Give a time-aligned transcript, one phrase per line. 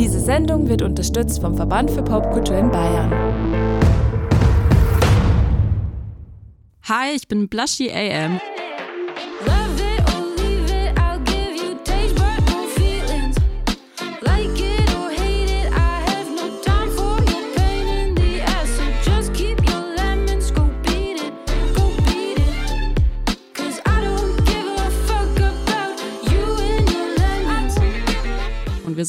[0.00, 3.12] Diese Sendung wird unterstützt vom Verband für Popkultur in Bayern.
[6.84, 8.40] Hi, ich bin Blushy AM.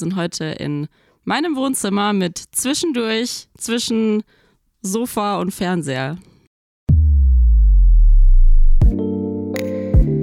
[0.02, 0.88] Sind heute in
[1.24, 4.24] meinem Wohnzimmer mit zwischendurch zwischen
[4.82, 6.18] Sofa und Fernseher.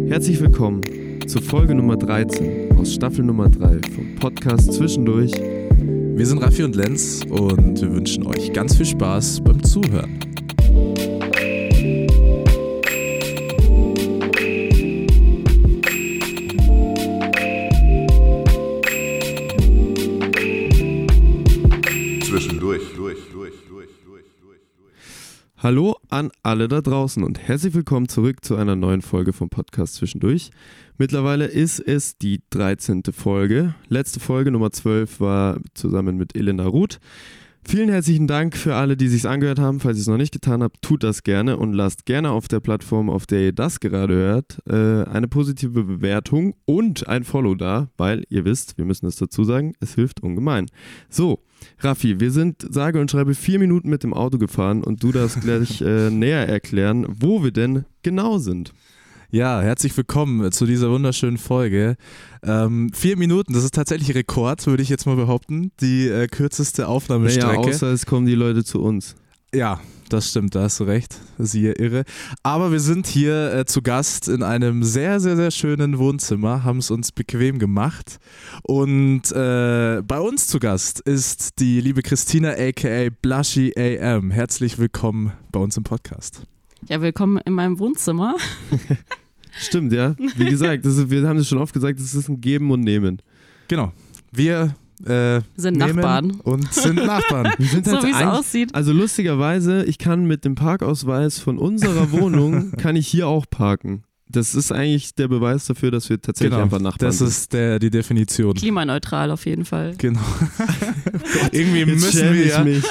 [0.09, 0.81] Herzlich willkommen
[1.29, 5.33] zur Folge Nummer 13 aus Staffel Nummer 3 vom Podcast Zwischendurch.
[5.33, 10.28] Wir sind Raffi und Lenz und wir wünschen euch ganz viel Spaß beim Zuhören.
[25.61, 29.97] Hallo an alle da draußen und herzlich willkommen zurück zu einer neuen Folge vom Podcast
[29.97, 30.53] Zwischendurch.
[30.99, 33.03] Mittlerweile ist es die 13.
[33.11, 33.75] Folge.
[33.89, 37.01] Letzte Folge Nummer 12 war zusammen mit Elena Ruth.
[37.65, 39.81] Vielen herzlichen Dank für alle, die sich's angehört haben.
[39.81, 42.61] Falls ihr es noch nicht getan habt, tut das gerne und lasst gerne auf der
[42.61, 47.89] Plattform, auf der ihr das gerade hört, äh, eine positive Bewertung und ein Follow da,
[47.97, 50.67] weil ihr wisst, wir müssen es dazu sagen, es hilft ungemein.
[51.11, 51.41] So,
[51.81, 55.41] Raffi, wir sind sage und schreibe vier Minuten mit dem Auto gefahren und du darfst
[55.41, 58.73] gleich äh, näher erklären, wo wir denn genau sind.
[59.31, 61.97] Ja, herzlich willkommen zu dieser wunderschönen Folge.
[62.43, 65.71] Ähm, vier Minuten, das ist tatsächlich Rekord, würde ich jetzt mal behaupten.
[65.81, 67.59] Die äh, kürzeste Naja, Aufnahmestrecke.
[67.59, 69.17] außer es kommen die Leute zu uns.
[69.55, 71.19] Ja, das stimmt, da hast du recht.
[71.39, 72.05] Siehe irre.
[72.43, 76.81] Aber wir sind hier äh, zu Gast in einem sehr, sehr, sehr schönen Wohnzimmer, haben
[76.81, 78.19] es uns bequem gemacht.
[78.63, 84.31] Und äh, bei uns zu Gast ist die liebe Christina aka Blushy AM.
[84.31, 86.43] Herzlich willkommen bei uns im Podcast.
[86.87, 88.37] Ja, willkommen in meinem Wohnzimmer.
[89.59, 90.15] Stimmt, ja.
[90.37, 92.81] Wie gesagt, das ist, wir haben es schon oft gesagt, es ist ein Geben und
[92.81, 93.23] Nehmen.
[93.69, 93.93] Genau.
[94.31, 94.75] Wir
[95.07, 96.33] äh, Sind Nachbarn.
[96.43, 97.53] Und sind Nachbarn.
[97.59, 98.75] Wir sind So halt wie es aussieht.
[98.75, 104.05] Also lustigerweise, ich kann mit dem Parkausweis von unserer Wohnung, kann ich hier auch parken.
[104.31, 106.65] Das ist eigentlich der Beweis dafür, dass wir tatsächlich genau.
[106.65, 107.29] einfach Nachbarn Das sind.
[107.29, 108.53] ist der, die Definition.
[108.55, 109.95] Klimaneutral auf jeden Fall.
[109.97, 110.21] Genau.
[111.53, 112.65] Irgendwie Jetzt müssen wir ich ja.
[112.65, 112.85] mich.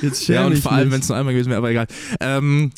[0.00, 1.86] Jetzt Ja, und ich vor allem, wenn es nur einmal gewesen wäre, aber egal.
[2.20, 2.70] Ähm,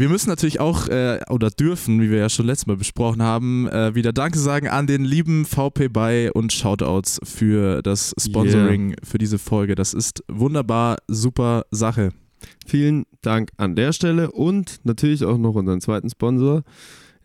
[0.00, 3.68] wir müssen natürlich auch, äh, oder dürfen, wie wir ja schon letztes Mal besprochen haben,
[3.68, 9.18] äh, wieder Danke sagen an den lieben VP Buy und Shoutouts für das Sponsoring für
[9.18, 9.74] diese Folge.
[9.74, 12.10] Das ist wunderbar, super Sache.
[12.66, 16.62] Vielen Dank an der Stelle und natürlich auch noch unseren zweiten Sponsor.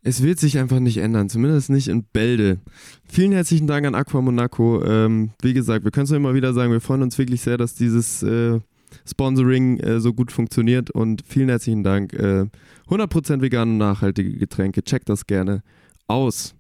[0.02, 2.60] Es wird sich einfach nicht ändern, zumindest nicht in Bälde.
[3.08, 4.84] Vielen herzlichen Dank an Aqua Monaco.
[4.84, 7.74] Ähm, wie gesagt, wir können es immer wieder sagen, wir freuen uns wirklich sehr, dass
[7.74, 8.60] dieses äh,
[9.06, 12.14] Sponsoring äh, so gut funktioniert und vielen herzlichen Dank.
[12.14, 12.46] Äh,
[12.90, 15.64] 100% vegane und nachhaltige Getränke, checkt das gerne
[16.08, 16.56] aus.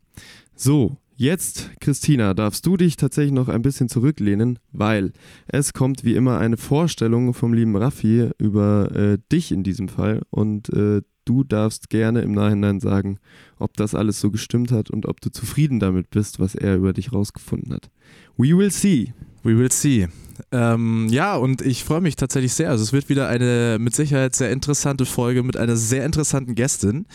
[0.55, 5.11] So, jetzt, Christina, darfst du dich tatsächlich noch ein bisschen zurücklehnen, weil
[5.47, 10.21] es kommt wie immer eine Vorstellung vom lieben Raffi über äh, dich in diesem Fall
[10.29, 13.19] und äh, du darfst gerne im Nachhinein sagen,
[13.57, 16.93] ob das alles so gestimmt hat und ob du zufrieden damit bist, was er über
[16.93, 17.89] dich rausgefunden hat.
[18.37, 19.13] We will see.
[19.43, 20.07] We will see.
[20.51, 22.69] Ähm, ja, und ich freue mich tatsächlich sehr.
[22.69, 27.05] Also es wird wieder eine mit Sicherheit sehr interessante Folge mit einer sehr interessanten Gästin.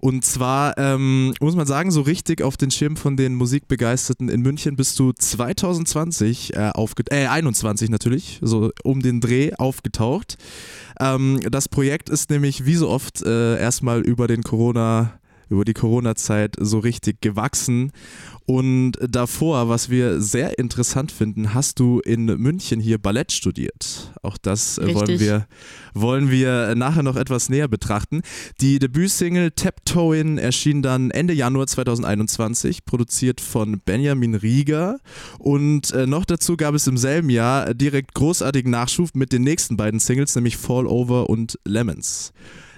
[0.00, 4.42] Und zwar ähm, muss man sagen, so richtig auf den Schirm von den Musikbegeisterten in
[4.42, 10.36] München bist du 2020 äh, aufge äh, 21 natürlich, so um den Dreh aufgetaucht.
[11.00, 15.19] Ähm, das Projekt ist nämlich wie so oft äh, erstmal über den Corona
[15.50, 17.92] über die Corona-Zeit so richtig gewachsen.
[18.46, 24.12] Und davor, was wir sehr interessant finden, hast du in München hier Ballett studiert.
[24.22, 25.46] Auch das äh, wollen wir,
[25.94, 28.22] wollen wir nachher noch etwas näher betrachten.
[28.60, 34.98] Die Debütsingle Taptoeing erschien dann Ende Januar 2021, produziert von Benjamin Rieger.
[35.38, 39.76] Und äh, noch dazu gab es im selben Jahr direkt großartigen Nachschub mit den nächsten
[39.76, 42.32] beiden Singles, nämlich Fall Over und Lemons.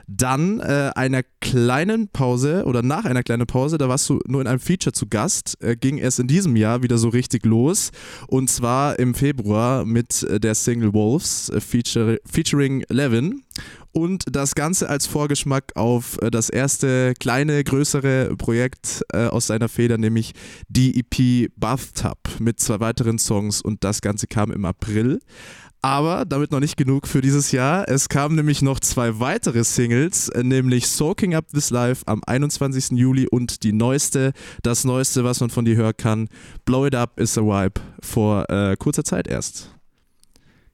[0.06, 4.46] Dann äh, einer kleinen Pause oder nach einer kleinen Pause, da warst du nur in
[4.46, 7.90] einem Feature zu Gast, äh, ging es in diesem Jahr wieder so richtig los.
[8.28, 13.42] Und zwar im Februar mit äh, der Single Wolves äh, feature, featuring Levin.
[13.94, 19.98] Und das Ganze als Vorgeschmack auf äh, das erste kleine, größere Projekt aus seiner Feder,
[19.98, 20.32] nämlich
[20.68, 23.60] die EP Bathtub mit zwei weiteren Songs.
[23.60, 25.20] Und das Ganze kam im April.
[25.84, 27.88] Aber damit noch nicht genug für dieses Jahr.
[27.88, 32.92] Es kamen nämlich noch zwei weitere Singles, nämlich Soaking Up This Life am 21.
[32.92, 34.32] Juli und die neueste,
[34.62, 36.28] das neueste, was man von dir hören kann,
[36.64, 39.70] Blow It Up is a Vibe vor äh, kurzer Zeit erst.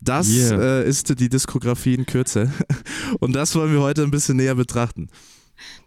[0.00, 0.80] Das Yeah.
[0.82, 2.52] äh, ist die Diskografie in Kürze.
[3.18, 5.08] Und das wollen wir heute ein bisschen näher betrachten.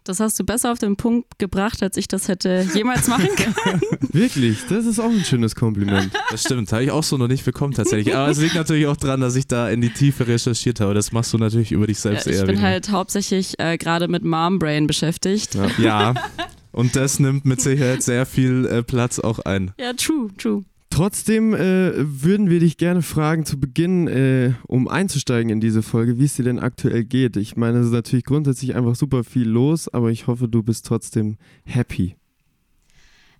[0.04, 3.80] Das hast du besser auf den Punkt gebracht, als ich das hätte jemals machen können.
[4.12, 6.10] Wirklich, das ist auch ein schönes Kompliment.
[6.30, 8.14] Das stimmt, habe ich auch so noch nicht bekommen tatsächlich.
[8.16, 10.94] Aber es liegt natürlich auch daran, dass ich da in die Tiefe recherchiert habe.
[10.94, 12.68] Das machst du natürlich über dich selbst Ja, ich eher bin weniger.
[12.68, 15.54] halt hauptsächlich äh, gerade mit Mom Brain beschäftigt.
[15.54, 15.68] Ja.
[15.78, 16.14] Ja,
[16.72, 19.72] und das nimmt mit Sicherheit sehr viel äh, Platz auch ein.
[19.78, 20.64] Ja, true, true.
[20.92, 26.18] Trotzdem äh, würden wir dich gerne fragen zu Beginn, äh, um einzusteigen in diese Folge,
[26.18, 27.38] wie es dir denn aktuell geht.
[27.38, 30.84] Ich meine, es ist natürlich grundsätzlich einfach super viel los, aber ich hoffe, du bist
[30.84, 32.14] trotzdem happy.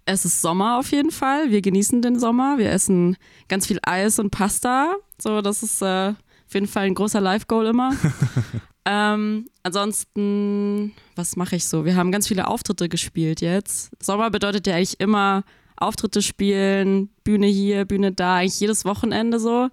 [0.06, 1.50] Es ist Sommer auf jeden Fall.
[1.50, 2.56] Wir genießen den Sommer.
[2.56, 3.18] Wir essen
[3.48, 4.94] ganz viel Eis und Pasta.
[5.20, 7.94] So, das ist äh, auf jeden Fall ein großer Life-Goal immer.
[8.86, 11.84] ähm, ansonsten, was mache ich so?
[11.84, 13.90] Wir haben ganz viele Auftritte gespielt jetzt.
[14.02, 15.44] Sommer bedeutet ja eigentlich immer
[15.82, 19.68] Auftritte spielen, Bühne hier, Bühne da, eigentlich jedes Wochenende so.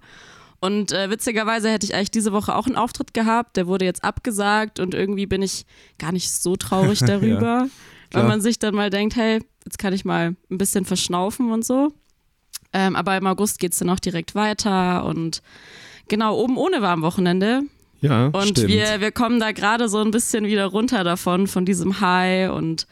[0.60, 3.56] Und äh, witzigerweise hätte ich eigentlich diese Woche auch einen Auftritt gehabt.
[3.56, 5.64] Der wurde jetzt abgesagt und irgendwie bin ich
[5.98, 7.70] gar nicht so traurig darüber, weil
[8.10, 8.28] Klar.
[8.28, 11.92] man sich dann mal denkt, hey, jetzt kann ich mal ein bisschen verschnaufen und so.
[12.72, 15.42] Ähm, aber im August geht es dann auch direkt weiter und
[16.08, 17.62] genau, oben ohne war am Wochenende.
[18.00, 18.68] Ja, Und Stimmt.
[18.68, 22.86] wir, wir kommen da gerade so ein bisschen wieder runter davon, von diesem High und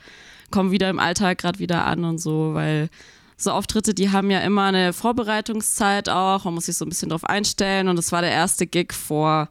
[0.50, 2.88] kommen wieder im Alltag gerade wieder an und so, weil
[3.36, 7.10] so Auftritte, die haben ja immer eine Vorbereitungszeit auch, man muss sich so ein bisschen
[7.10, 9.48] drauf einstellen und es war der erste Gig vor,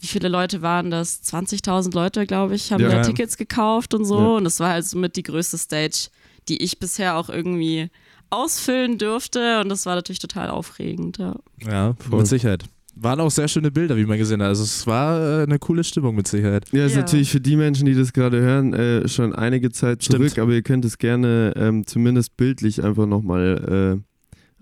[0.00, 1.22] wie viele Leute waren das?
[1.22, 2.88] 20.000 Leute, glaube ich, haben Ja.
[2.88, 4.26] da Tickets gekauft und so Ja.
[4.36, 6.08] und das war halt somit die größte Stage,
[6.48, 7.90] die ich bisher auch irgendwie
[8.30, 11.36] ausfüllen durfte und das war natürlich total aufregend, ja.
[11.64, 12.18] Ja, Voll.
[12.18, 12.64] mit Sicherheit.
[13.00, 14.48] Waren auch sehr schöne Bilder, wie man gesehen hat.
[14.48, 16.64] Also es war äh, eine coole Stimmung mit Sicherheit.
[16.72, 17.00] Ja, ist Ja.
[17.02, 20.30] natürlich für die Menschen, die das gerade hören, äh, schon einige Zeit Stimmt.
[20.30, 24.00] zurück, aber ihr könnt es gerne ähm, zumindest bildlich einfach nochmal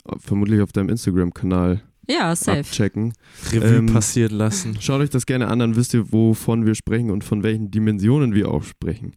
[0.07, 2.61] äh, vermutlich auf deinem Instagram-Kanal Ja, safe.
[2.61, 3.15] abchecken.
[3.53, 4.77] Revue Ähm, passieren lassen.
[4.81, 8.35] Schaut euch das gerne an, dann wisst ihr, wovon wir sprechen und von welchen Dimensionen
[8.35, 9.15] wir auch sprechen.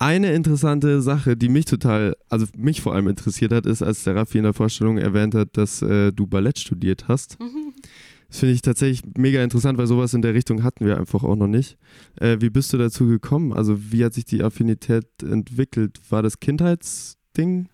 [0.00, 4.14] Eine interessante Sache, die mich total, also mich vor allem interessiert hat, ist, als der
[4.14, 7.36] Raffi in der Vorstellung erwähnt hat, dass äh, du Ballett studiert hast.
[8.28, 11.36] Das finde ich tatsächlich mega interessant, weil sowas in der Richtung hatten wir einfach auch
[11.36, 11.78] noch nicht.
[12.20, 13.52] Äh, wie bist du dazu gekommen?
[13.54, 15.98] Also wie hat sich die Affinität entwickelt?
[16.10, 17.68] War das Kindheitsding?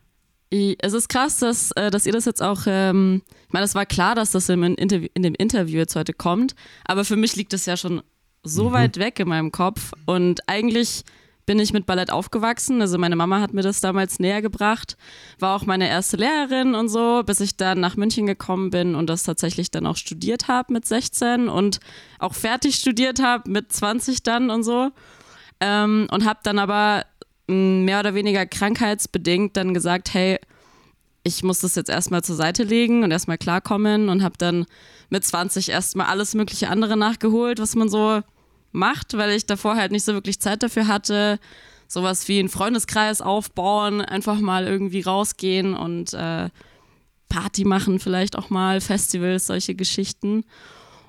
[0.79, 3.87] Es ist krass, dass, äh, dass ihr das jetzt auch, ähm, ich meine, es war
[3.87, 6.55] klar, dass das im Interview, in dem Interview jetzt heute kommt,
[6.85, 8.03] aber für mich liegt das ja schon
[8.45, 8.73] so Mhm.
[8.75, 11.03] weit weg in meinem Kopf und eigentlich
[11.47, 14.97] bin ich mit Ballett aufgewachsen, also meine Mama hat mir das damals näher gebracht,
[15.39, 19.09] war auch meine erste Lehrerin und so, bis ich dann nach München gekommen bin und
[19.11, 21.81] das tatsächlich dann auch studiert habe mit 16 und
[22.19, 24.91] auch fertig studiert habe mit 20 dann und so.
[25.61, 27.05] Ähm, und habe dann aber
[27.47, 30.39] mh, mehr oder weniger krankheitsbedingt dann gesagt, hey,
[31.25, 34.67] ich muss das jetzt erstmal zur Seite legen und erstmal klarkommen und habe dann
[35.09, 38.23] mit 20 erstmal alles mögliche andere nachgeholt, was man so
[38.75, 41.39] macht, weil ich davor halt nicht so wirklich Zeit dafür hatte.
[41.87, 46.49] Sowas wie einen Freundeskreis aufbauen, einfach mal irgendwie rausgehen und äh,
[47.29, 50.45] Party machen, vielleicht auch mal, Festivals, solche Geschichten.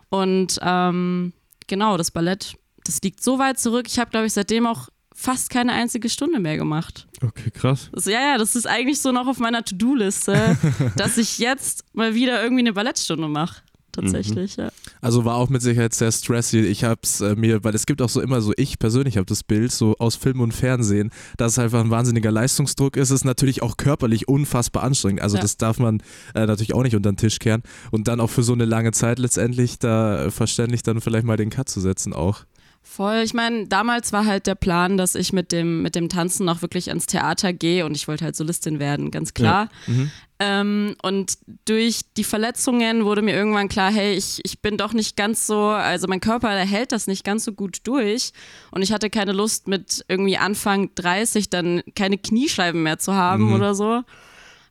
[0.10, 1.34] Und ähm,
[1.68, 3.86] genau, das Ballett, das liegt so weit zurück.
[3.88, 7.08] Ich habe, glaube ich, seitdem auch fast keine einzige Stunde mehr gemacht.
[7.24, 7.90] Okay, krass.
[7.94, 10.58] Das, ja, ja, das ist eigentlich so noch auf meiner To-Do-Liste,
[10.98, 13.62] dass ich jetzt mal wieder irgendwie eine Ballettstunde mache.
[13.96, 14.70] Tatsächlich, ja.
[15.02, 16.60] Also war auch mit Sicherheit sehr stressy.
[16.60, 19.44] Ich hab's äh, mir, weil es gibt auch so immer so, ich persönlich habe das
[19.44, 23.10] Bild so aus Film und Fernsehen, dass es einfach ein wahnsinniger Leistungsdruck ist.
[23.10, 25.22] Es ist natürlich auch körperlich unfassbar anstrengend.
[25.22, 25.42] Also Ja.
[25.42, 26.02] das darf man
[26.34, 27.62] äh, natürlich auch nicht unter den Tisch kehren.
[27.92, 31.38] Und dann auch für so eine lange Zeit letztendlich da äh, verständlich dann vielleicht mal
[31.38, 32.42] den Cut zu setzen auch.
[32.88, 33.22] Voll.
[33.26, 36.62] Ich meine, damals war halt der Plan, dass ich mit dem, mit dem Tanzen auch
[36.62, 39.70] wirklich ans Theater gehe und ich wollte halt Solistin werden, ganz klar.
[39.88, 40.12] Mhm.
[40.38, 41.34] Ähm, und
[41.66, 45.60] durch die Verletzungen wurde mir irgendwann klar, hey, ich, ich bin doch nicht ganz so,
[45.70, 48.32] also mein Körper hält das nicht ganz so gut durch.
[48.72, 53.48] Und ich hatte keine Lust mit irgendwie Anfang 30 dann keine Kniescheiben mehr zu haben
[53.48, 53.54] Mhm.
[53.56, 54.04] oder so.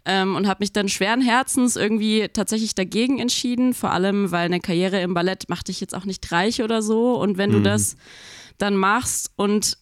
[0.06, 4.61] Ähm, und habe mich dann schweren Herzens irgendwie tatsächlich dagegen entschieden, vor allem weil eine
[4.61, 7.18] Karriere im Ballett macht dich jetzt auch nicht reich oder so.
[7.18, 7.64] Und wenn du Mhm.
[7.64, 7.96] das
[8.58, 9.78] dann machst und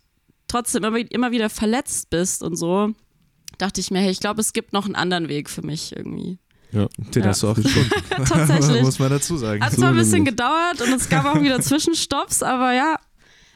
[0.46, 2.90] trotzdem immer, immer wieder verletzt bist und so,
[3.58, 6.38] dachte ich mir, hey, ich glaube, es gibt noch einen anderen Weg für mich irgendwie.
[6.70, 6.86] Ja.
[7.14, 7.28] Den Ja.
[7.30, 7.90] hast du auch gefunden.
[8.24, 8.80] Tatsächlich.
[8.82, 9.60] Muss man dazu sagen.
[9.62, 12.96] Hat So zwar ein bisschen gedauert und es gab auch wieder Zwischenstopps, aber ja,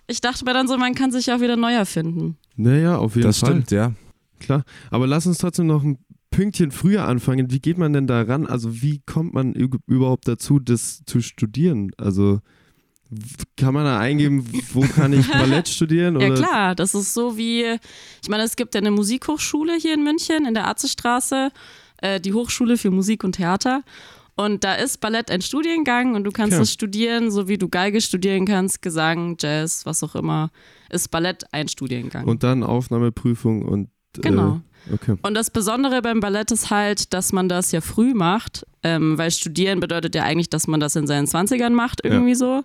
[0.08, 2.36] ich dachte mir dann so, man kann sich auch wieder neu erfinden.
[2.56, 3.50] Naja, auf jeden Das Fall.
[3.50, 3.92] stimmt, ja.
[4.38, 4.64] Klar.
[4.90, 5.98] Aber lass uns trotzdem noch ein
[6.30, 7.50] Pünktchen früher anfangen.
[7.50, 8.46] Wie geht man denn da ran?
[8.46, 11.90] Also, wie kommt man überhaupt dazu, das zu studieren?
[11.96, 12.40] Also,
[13.56, 16.20] kann man da eingeben, wo kann ich Ballett studieren?
[16.20, 16.36] Ja Oder?
[16.42, 17.64] klar, das ist so wie,
[18.22, 21.50] ich meine, es gibt ja eine Musikhochschule hier in München in der Atzestraße.
[22.02, 23.82] äh, die Hochschule für Musik und Theater.
[24.34, 26.62] Und da ist Ballett ein Studiengang und du kannst Okay.
[26.64, 30.50] es studieren, so wie du Geige studieren kannst, Gesang, Jazz, was auch immer.
[30.90, 32.26] Ist Ballett ein Studiengang.
[32.26, 33.88] Und dann Aufnahmeprüfung und.
[34.12, 34.56] genau.
[34.56, 34.60] Äh,
[34.92, 35.16] okay.
[35.22, 39.30] Und das Besondere beim Ballett ist halt, dass man das ja früh macht, ähm, weil
[39.30, 42.62] studieren bedeutet ja eigentlich, dass man das in seinen 20ern macht, irgendwie so.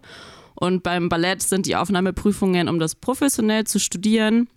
[0.55, 4.47] Und beim Ballett sind die Aufnahmeprüfungen, um das professionell zu studieren,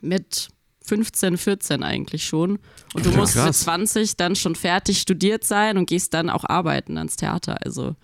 [0.00, 0.48] mit
[0.84, 2.58] 15, 14 eigentlich schon.
[2.94, 3.60] Und du Ja, musst mit krass.
[3.60, 7.58] 20 dann schon fertig studiert sein und gehst dann auch arbeiten ans Theater.
[7.64, 7.94] Also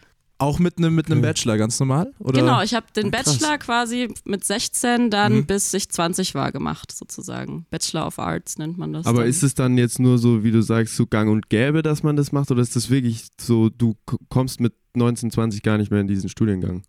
[0.40, 1.28] Auch mit einem mit einem Okay.
[1.30, 2.12] Bachelor, ganz normal?
[2.20, 2.40] Oder?
[2.40, 3.10] genau, ich habe den Oh.
[3.10, 5.46] Bachelor quasi mit 16 dann Mhm.
[5.46, 7.66] bis ich 20 war gemacht, sozusagen.
[7.70, 9.04] Bachelor of Arts nennt man das.
[9.06, 9.28] Aber dann.
[9.28, 12.14] ist es dann jetzt nur so, wie du sagst, so gang und gäbe, dass man
[12.14, 12.50] das macht?
[12.52, 13.96] Oder ist das wirklich so, du
[14.28, 16.82] kommst mit 19, 20 gar nicht mehr in diesen Studiengang?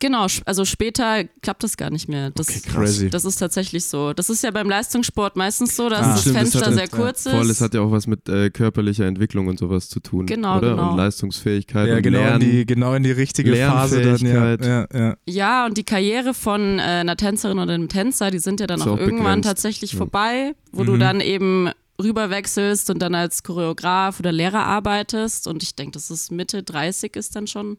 [0.00, 2.30] Genau, also später klappt das gar nicht mehr.
[2.30, 3.10] Das, Okay, crazy.
[3.10, 4.12] das ist tatsächlich so.
[4.12, 6.88] Das ist ja beim Leistungssport meistens so, dass Ah, das stimmt, das Fenster hat- sehr
[6.88, 7.32] kurz ist.
[7.32, 10.26] Voll, es hat ja auch was mit äh, körperlicher Entwicklung und sowas zu tun.
[10.26, 10.70] Genau, oder?
[10.70, 10.90] genau.
[10.92, 12.40] Und Leistungsfähigkeit ja, und genau in, Lernen.
[12.50, 14.16] die, genau in die richtige Phase dann.
[14.26, 15.16] Ja, ja, ja.
[15.26, 18.80] ja, und die Karriere von äh, einer Tänzerin oder einem Tänzer, die sind ja dann
[18.82, 19.48] auch, auch irgendwann begrenzt.
[19.48, 19.98] tatsächlich Ja.
[19.98, 20.86] vorbei, wo Mhm.
[20.86, 21.68] du dann eben
[22.02, 25.46] rüberwechselst und dann als Choreograf oder Lehrer arbeitest.
[25.46, 27.76] Und ich denke, das ist Mitte 30 ist dann schon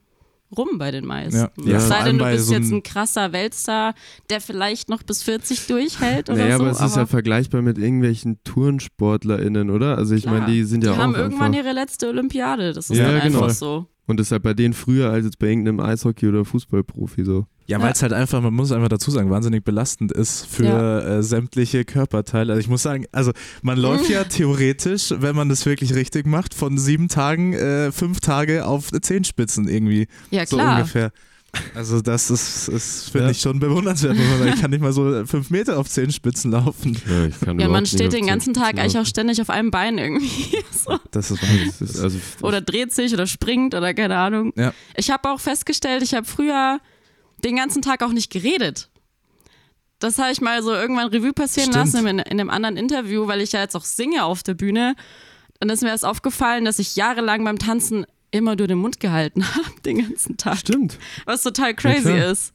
[0.56, 1.48] rum bei den meisten.
[1.66, 1.78] Ja.
[1.78, 3.94] Es sei denn, du bist so jetzt ein krasser Weltstar,
[4.30, 6.64] der vielleicht noch bis 40 durchhält oder Naja, so.
[6.64, 9.98] aber es ist ja vergleichbar mit irgendwelchen TurnsportlerInnen, oder?
[9.98, 12.74] Also ich meine, die sind ja die auch haben irgendwann einfach, ihre letzte Olympiade.
[12.74, 13.44] Das ist Ja, dann genau.
[13.44, 13.88] einfach so.
[14.12, 17.46] Und das ist halt bei denen früher als jetzt bei irgendeinem Eishockey- oder Fußballprofi so.
[17.68, 17.84] Ja, Ja.
[17.84, 21.00] weil es halt einfach, man muss einfach dazu sagen, wahnsinnig belastend ist für Ja.
[21.00, 22.52] äh, sämtliche Körperteile.
[22.54, 26.54] Also ich muss sagen, also man läuft ja theoretisch, wenn man das wirklich richtig macht,
[26.54, 30.08] von sieben Tagen, äh, fünf Tage auf Zehenspitzen irgendwie.
[30.32, 30.78] Ja, So klar.
[30.78, 31.12] ungefähr.
[31.76, 33.32] Also das ist, ist finde Ja.
[33.32, 34.16] ich schon bewundernswert.
[34.16, 34.48] man.
[34.48, 36.98] Ich kann nicht mal so fünf Meter auf Zehenspitzen laufen.
[37.10, 39.98] Ja, ich kann Ja, man steht den ganzen Tag eigentlich auch ständig auf einem Bein
[39.98, 40.58] irgendwie.
[40.72, 40.98] so.
[41.12, 41.42] Das ist
[41.80, 44.54] Das ist also Oder dreht sich oder springt oder keine Ahnung.
[44.56, 44.74] Ja.
[44.96, 46.80] Ich habe auch festgestellt, ich habe früher
[47.44, 48.90] den ganzen Tag auch nicht geredet.
[50.00, 51.94] Das habe ich mal so irgendwann Revue passieren Stimmt.
[51.94, 54.96] lassen in, in einem anderen Interview, weil ich ja jetzt auch singe auf der Bühne.
[55.60, 59.44] Dann ist mir erst aufgefallen, dass ich jahrelang beim Tanzen immer nur den Mund gehalten
[59.56, 60.58] habe, den ganzen Tag.
[60.58, 60.98] Stimmt.
[61.26, 62.32] Was total crazy klar.
[62.32, 62.54] ist.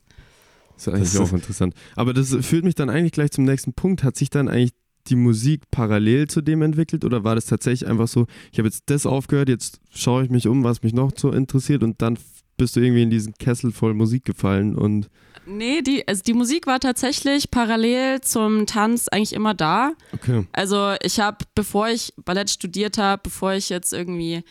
[0.75, 1.75] Das ist eigentlich Das ist- auch interessant.
[1.95, 4.03] Aber das führt mich dann eigentlich gleich zum nächsten Punkt.
[4.03, 4.73] Hat sich dann eigentlich
[5.09, 8.85] die Musik parallel zu dem entwickelt oder war das tatsächlich einfach so, ich habe jetzt
[8.87, 12.19] das aufgehört, jetzt schaue ich mich um, was mich noch so interessiert und dann
[12.57, 15.09] bist du irgendwie in diesen Kessel voll Musik gefallen und
[15.49, 19.93] Nee, die, also die Musik war tatsächlich parallel zum Tanz eigentlich immer da.
[20.13, 20.45] okay.
[20.51, 24.43] Also ich habe, bevor ich Ballett studiert habe, bevor ich jetzt irgendwie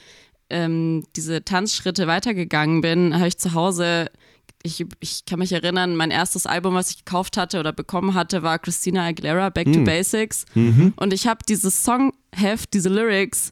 [0.49, 4.07] ähm, diese Tanzschritte weitergegangen bin, habe ich zu Hause,
[4.63, 8.43] ich, ich kann mich erinnern, mein erstes Album, was ich gekauft hatte oder bekommen hatte,
[8.43, 9.83] war Christina Aguilera, Back to Hm.
[9.85, 10.45] Basics.
[10.55, 10.93] Mhm.
[10.95, 13.51] Und ich habe dieses Songheft, diese Lyrics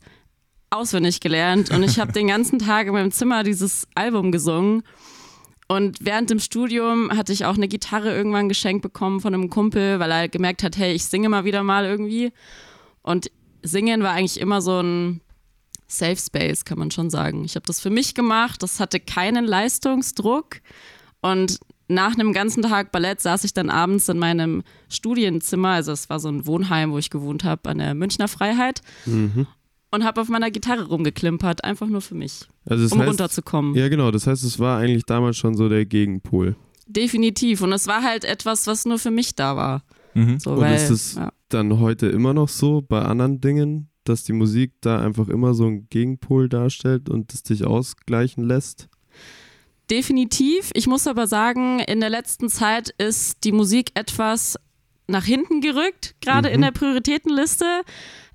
[0.69, 4.83] auswendig gelernt und ich habe den ganzen Tag in meinem Zimmer dieses Album gesungen.
[5.67, 9.99] Und während dem Studium hatte ich auch eine Gitarre irgendwann geschenkt bekommen von einem Kumpel,
[9.99, 12.31] weil er gemerkt hat, hey, ich singe mal wieder mal irgendwie.
[13.01, 13.31] Und
[13.63, 15.21] singen war eigentlich immer so ein
[15.97, 17.43] Safe Space, kann man schon sagen.
[17.45, 20.57] Ich habe das für mich gemacht, das hatte keinen Leistungsdruck.
[21.21, 26.09] Und nach einem ganzen Tag Ballett saß ich dann abends in meinem Studienzimmer, also es
[26.09, 28.81] war so ein Wohnheim, wo ich gewohnt habe, an der Münchner Freiheit.
[29.05, 29.47] Mhm.
[29.91, 33.75] Und habe auf meiner Gitarre rumgeklimpert, einfach nur für mich, Also um heißt, runterzukommen.
[33.75, 36.55] ja genau, das heißt, es war eigentlich damals schon so der Gegenpol.
[36.87, 37.61] Definitiv.
[37.61, 39.83] Und es war halt etwas, was nur für mich da war.
[40.15, 40.39] Mhm.
[40.39, 41.31] So, Und weil, ist es ja.
[41.49, 45.65] dann heute immer noch so bei anderen Dingen, dass die Musik da einfach immer so
[45.65, 48.87] einen Gegenpol darstellt und es dich ausgleichen lässt?
[49.89, 50.71] Definitiv.
[50.73, 54.57] Ich muss aber sagen, in der letzten Zeit ist die Musik etwas
[55.07, 56.55] nach hinten gerückt, gerade Mhm.
[56.55, 57.65] in der Prioritätenliste.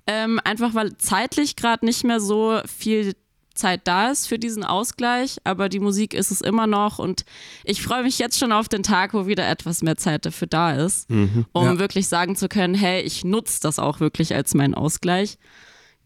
[0.07, 3.13] Ähm, einfach weil zeitlich gerade nicht mehr so viel
[3.59, 7.23] Zeit da ist für diesen Ausgleich, aber die Musik ist es immer noch und
[7.63, 10.71] ich freue mich jetzt schon auf den Tag, wo wieder etwas mehr Zeit dafür da
[10.73, 11.45] ist, Mhm.
[11.51, 11.79] um Ja.
[11.79, 15.37] wirklich sagen zu können, hey, ich nutze das auch wirklich als meinen Ausgleich.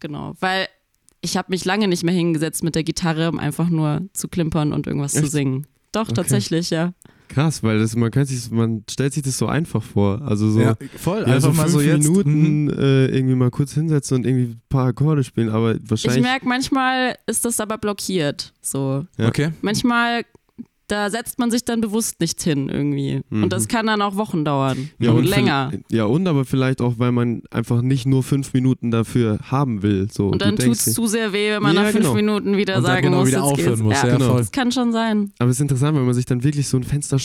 [0.00, 0.68] Genau, weil
[1.20, 4.72] ich habe mich lange nicht mehr hingesetzt mit der Gitarre, um einfach nur zu klimpern
[4.74, 5.32] und irgendwas zu Echt?
[5.32, 5.66] singen.
[5.92, 6.92] Doch, tatsächlich, ja.
[7.28, 10.22] Krass, weil das, man, kann sich, man stellt sich das so einfach vor.
[10.22, 11.20] Also so, Ja, voll.
[11.26, 12.02] ja, einfach so mal fünf so jetzt.
[12.08, 12.70] Minuten Mhm.
[12.70, 16.22] äh, irgendwie mal kurz hinsetzen und irgendwie ein paar Akkorde spielen, aber Ich wahrscheinlich.
[16.22, 18.52] merke, manchmal ist das aber blockiert.
[18.60, 19.06] So.
[19.18, 19.28] Ja.
[19.28, 19.50] Okay.
[19.62, 20.22] Manchmal
[20.88, 23.22] da setzt man sich dann bewusst nicht hin irgendwie.
[23.30, 24.90] Und das kann dann auch Wochen dauern.
[24.98, 25.72] Ja, und und länger.
[25.90, 30.08] Ja, und aber vielleicht auch, weil man einfach nicht nur fünf Minuten dafür haben will.
[30.12, 32.14] So, Und dann tut es zu sehr weh, wenn man Ja, nach fünf genau.
[32.14, 33.82] Minuten wieder Und sagen genau muss, wieder jetzt aufhören geht's.
[33.82, 34.28] muss, ja, genau.
[34.30, 34.38] voll.
[34.38, 35.32] Das kann schon sein.
[35.38, 37.18] Aber es ist interessant, weil man sich dann wirklich so ein Fenster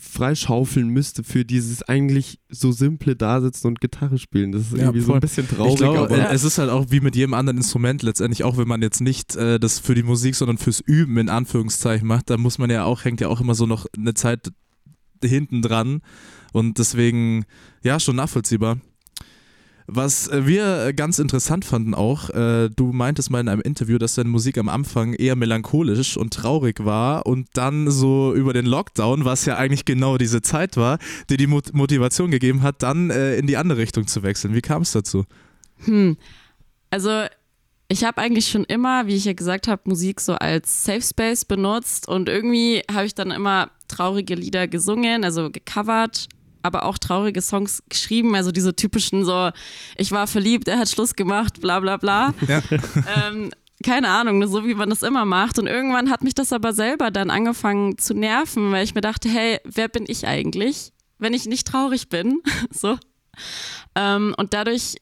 [0.00, 4.52] freischaufeln müsste für dieses eigentlich so simple Dasitzen und Gitarre spielen.
[4.52, 5.16] Das ist Ja, irgendwie so voll.
[5.16, 5.72] ein bisschen traurig.
[5.74, 8.56] ich glaube, aber äh, es ist halt auch wie mit jedem anderen Instrument letztendlich, auch
[8.56, 12.30] wenn man jetzt nicht äh, das für die Musik, sondern fürs Üben in Anführungszeichen macht,
[12.30, 14.52] da muss man ja auch, hängt ja auch immer so noch eine Zeit
[15.22, 16.02] hinten dran
[16.52, 17.46] und deswegen,
[17.82, 18.78] ja, schon nachvollziehbar.
[19.86, 24.14] Was äh, wir ganz interessant fanden auch, äh, du meintest mal in einem Interview, dass
[24.14, 29.26] deine Musik am Anfang eher melancholisch und traurig war und dann so über den Lockdown,
[29.26, 30.98] was ja eigentlich genau diese Zeit war,
[31.28, 34.54] dir die Mot Motivation gegeben hat, dann äh, in die andere Richtung zu wechseln.
[34.54, 35.26] Wie kam es dazu?
[35.84, 36.16] Hm.
[36.88, 37.26] Also
[37.94, 41.44] ich habe eigentlich schon immer, wie ich ja gesagt habe, Musik so als Safe Space
[41.44, 46.26] benutzt und irgendwie habe ich dann immer traurige Lieder gesungen, also gecovert,
[46.62, 49.50] aber auch traurige Songs geschrieben, also diese typischen so,
[49.96, 52.34] ich war verliebt, er hat Schluss gemacht, bla bla bla.
[52.48, 52.62] Ja.
[53.28, 53.52] ähm,
[53.84, 55.60] keine Ahnung, so wie man das immer macht.
[55.60, 59.28] Und irgendwann hat mich das aber selber dann angefangen zu nerven, weil ich mir dachte,
[59.28, 62.40] hey, wer bin ich eigentlich, wenn ich nicht traurig bin?
[62.70, 62.98] so.
[63.94, 64.96] Ähm, und dadurch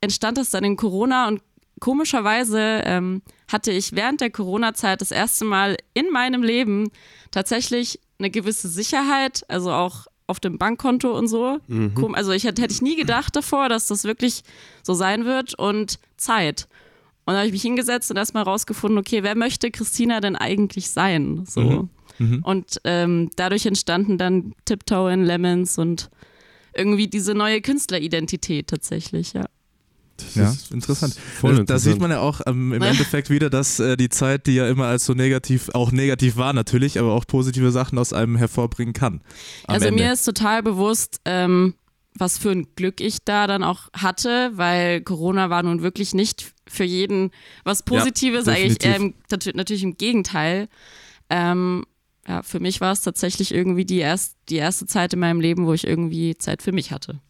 [0.00, 1.40] entstand das dann in Corona und
[1.84, 3.20] komischerweise ähm,
[3.52, 6.90] hatte ich während der Corona-Zeit das erste Mal in meinem Leben
[7.30, 11.58] tatsächlich eine gewisse Sicherheit, also auch auf dem Bankkonto und so.
[11.94, 14.42] Kom- Also ich hätte, hätte ich nie gedacht davor, dass das wirklich
[14.82, 16.68] so sein wird und Zeit.
[17.26, 20.90] Und da habe ich mich hingesetzt und erstmal rausgefunden, okay, wer möchte Christina denn eigentlich
[20.90, 21.44] sein?
[21.46, 21.88] So.
[22.44, 26.08] Und ähm, dadurch entstanden dann Tiptoe in Lemons und
[26.74, 29.44] irgendwie diese neue Künstleridentität tatsächlich, ja.
[30.16, 31.14] Das Ja, ist interessant.
[31.14, 31.92] Voll da, da interessant.
[31.94, 34.86] sieht man ja auch ähm, im Endeffekt wieder, dass äh, die Zeit, die ja immer
[34.86, 39.20] als so negativ, auch negativ war natürlich, aber auch positive Sachen aus einem hervorbringen kann.
[39.66, 40.04] Also Ende.
[40.04, 41.74] mir ist total bewusst, ähm,
[42.16, 46.52] was für ein Glück ich da dann auch hatte, weil Corona war nun wirklich nicht
[46.68, 47.32] für jeden
[47.64, 49.14] was Positives, eigentlich definitiv.
[49.30, 50.68] ähm, natu- natürlich im Gegenteil.
[51.28, 51.84] Ähm,
[52.28, 55.66] ja, für mich war es tatsächlich irgendwie die, erst, die erste Zeit in meinem Leben,
[55.66, 57.20] wo ich irgendwie Zeit für mich hatte.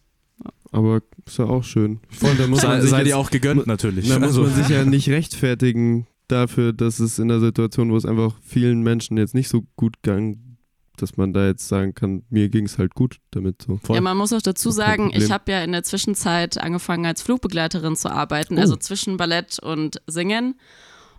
[0.74, 2.00] Aber ist ja auch schön.
[2.10, 4.08] Voll, da muss sei, man sich sei jetzt- dir auch gegönnt natürlich.
[4.08, 7.96] Da muss Also, man sich ja nicht rechtfertigen dafür, dass es in der Situation, wo
[7.96, 10.56] es einfach vielen Menschen jetzt nicht so gut ging,
[10.96, 13.78] dass man da jetzt sagen kann, mir ging es halt gut damit so.
[13.82, 13.96] Voll.
[13.96, 17.96] Ja, man muss auch dazu sagen, ich habe ja in der Zwischenzeit angefangen als Flugbegleiterin
[17.96, 18.60] zu arbeiten, Oh.
[18.60, 20.54] also zwischen Ballett und Singen.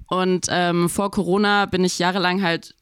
[0.08, 2.76] Und ähm, vor Corona bin ich jahrelang halt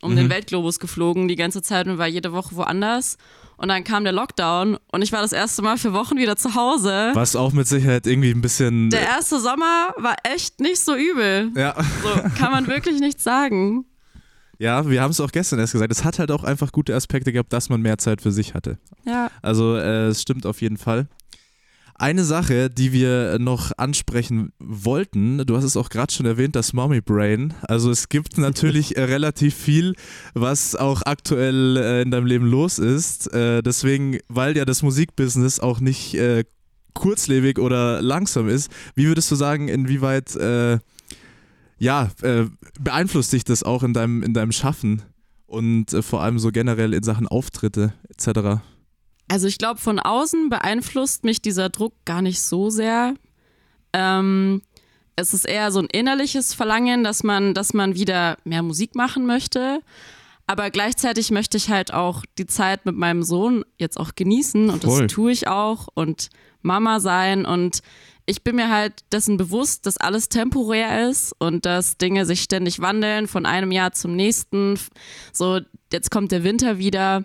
[0.00, 0.16] um Mhm.
[0.16, 3.18] den Weltglobus geflogen, die ganze Zeit und war jede Woche woanders.
[3.58, 6.54] Und dann kam der Lockdown und ich war das erste Mal für Wochen wieder zu
[6.54, 7.10] Hause.
[7.14, 8.88] was auch mit Sicherheit irgendwie ein bisschen.
[8.90, 11.50] Der erste Sommer war echt nicht so übel.
[11.56, 11.74] ja.
[12.02, 13.84] So kann man wirklich nicht sagen.
[14.58, 15.92] ja, wir haben es auch gestern erst gesagt.
[15.92, 18.78] Es hat halt auch einfach gute Aspekte gehabt, dass man mehr Zeit für sich hatte.
[19.04, 19.28] Ja.
[19.42, 21.08] Also äh, es stimmt auf jeden Fall.
[22.00, 26.72] Eine Sache, die wir noch ansprechen wollten, du hast es auch gerade schon erwähnt, das
[26.72, 27.54] Mommy Brain.
[27.62, 29.96] Also es gibt natürlich äh, relativ viel,
[30.32, 33.32] was auch aktuell äh, in deinem Leben los ist.
[33.34, 36.44] Äh, deswegen, weil ja das Musikbusiness auch nicht äh,
[36.94, 40.38] kurzlebig oder langsam ist, wie würdest du sagen, inwieweit
[41.80, 42.10] ja,
[42.80, 45.02] beeinflusst dich das auch in deinem, in deinem Schaffen
[45.46, 48.60] und vor allem so generell in Sachen Auftritte etc.?
[49.28, 53.14] Also ich glaube, von außen beeinflusst mich dieser Druck gar nicht so sehr.
[53.92, 54.62] Ähm,
[55.16, 59.26] es ist eher so ein innerliches Verlangen, dass man, dass man wieder mehr Musik machen
[59.26, 59.80] möchte.
[60.46, 64.82] Aber gleichzeitig möchte ich halt auch die Zeit mit meinem Sohn jetzt auch genießen und
[64.82, 65.02] Voll.
[65.02, 66.30] das tue ich auch und
[66.62, 67.82] Mama sein und
[68.24, 72.80] ich bin mir halt dessen bewusst, dass alles temporär ist und dass Dinge sich ständig
[72.80, 74.78] wandeln von einem Jahr zum nächsten.
[75.32, 75.60] So,
[75.92, 77.24] jetzt kommt der Winter wieder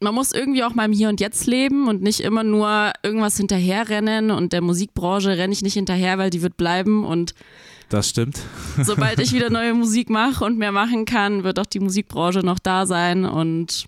[0.00, 3.36] man muss irgendwie auch mal im Hier und Jetzt leben und nicht immer nur irgendwas
[3.36, 7.34] hinterherrennen und der Musikbranche renne ich nicht hinterher, weil die wird bleiben und
[7.88, 8.40] Das stimmt.
[8.82, 12.58] sobald ich wieder neue Musik mache und mehr machen kann, wird auch die Musikbranche noch
[12.58, 13.86] da sein und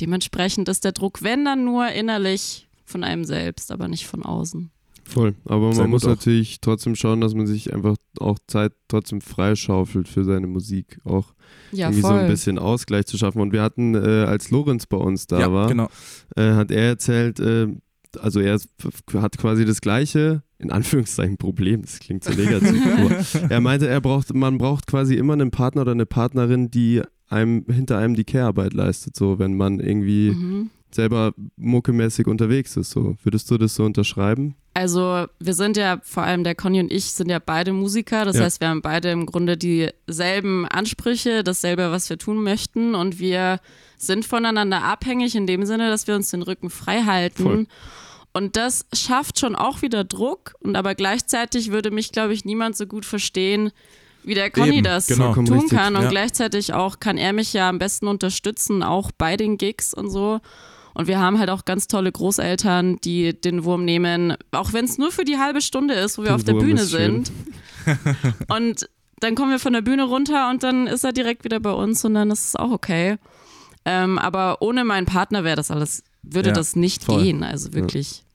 [0.00, 4.70] dementsprechend ist der Druck, wenn dann nur innerlich von einem selbst, aber nicht von außen.
[5.04, 5.34] Voll.
[5.46, 6.10] Aber Sehr man muss auch.
[6.10, 10.98] natürlich trotzdem schauen, dass man sich einfach auch Zeit trotzdem freischaufelt für seine Musik.
[11.04, 11.32] Auch
[11.72, 12.28] Ja, irgendwie so ein voll.
[12.28, 13.40] bisschen Ausgleich zu schaffen.
[13.40, 15.88] Und wir hatten, äh, als Lorenz bei uns da ja, war, genau.
[16.36, 17.68] äh, hat er erzählt, äh,
[18.20, 18.58] also er
[19.14, 22.82] hat quasi das gleiche, in Anführungszeichen, Problem, das klingt so negativ,
[23.48, 27.66] er meinte, er braucht, man braucht quasi immer einen Partner oder eine Partnerin, die einem
[27.70, 30.70] hinter einem die Care-Arbeit leistet, so wenn man irgendwie Mhm.
[30.90, 32.90] Selber muckemäßig unterwegs ist.
[32.90, 33.16] So.
[33.22, 34.54] Würdest du das so unterschreiben?
[34.74, 38.24] Also wir sind ja, vor allem der Conny und ich, sind ja beide Musiker.
[38.24, 38.44] Das Ja.
[38.44, 42.94] heißt, wir haben beide im Grunde dieselben Ansprüche, dasselbe, was wir tun möchten.
[42.94, 43.60] Und wir
[43.96, 47.42] sind voneinander abhängig in dem Sinne, dass wir uns den Rücken frei halten.
[47.42, 47.66] Voll.
[48.32, 50.54] Und das schafft schon auch wieder Druck.
[50.60, 53.72] Und aber gleichzeitig würde mich, glaube ich, niemand so gut verstehen,
[54.22, 55.34] wie der Conny Eben, das genau.
[55.34, 55.96] Tun richtig, kann.
[55.96, 56.08] Und ja.
[56.10, 60.40] gleichzeitig auch kann er mich ja am besten unterstützen, auch bei den Gigs und so.
[60.98, 64.98] Und wir haben halt auch ganz tolle Großeltern, die den Wurm nehmen, auch wenn es
[64.98, 67.30] nur für die halbe Stunde ist, wo wir Den auf der Wurm Bühne sind.
[68.48, 68.88] und
[69.20, 72.04] dann kommen wir von der Bühne runter und dann ist er direkt wieder bei uns
[72.04, 73.16] und dann ist es auch okay.
[73.84, 77.22] Ähm, aber ohne meinen Partner wäre das alles, würde Ja, das nicht voll.
[77.22, 77.44] gehen.
[77.44, 78.18] Also wirklich.
[78.18, 78.27] Ja,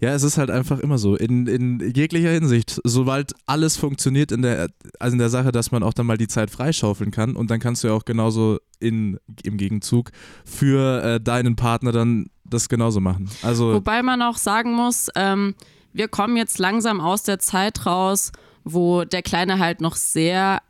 [0.00, 2.80] es ist halt einfach immer so, in, in jeglicher Hinsicht.
[2.84, 4.68] Sobald alles funktioniert in der,
[5.00, 7.58] also in der Sache, dass man auch dann mal die Zeit freischaufeln kann und dann
[7.58, 10.10] kannst du ja auch genauso in, im Gegenzug
[10.44, 13.28] für äh, deinen Partner dann das genauso machen.
[13.42, 15.54] Also, Wobei man auch sagen muss, ähm,
[15.92, 18.30] wir kommen jetzt langsam aus der Zeit raus,
[18.62, 20.60] wo der Kleine halt noch sehr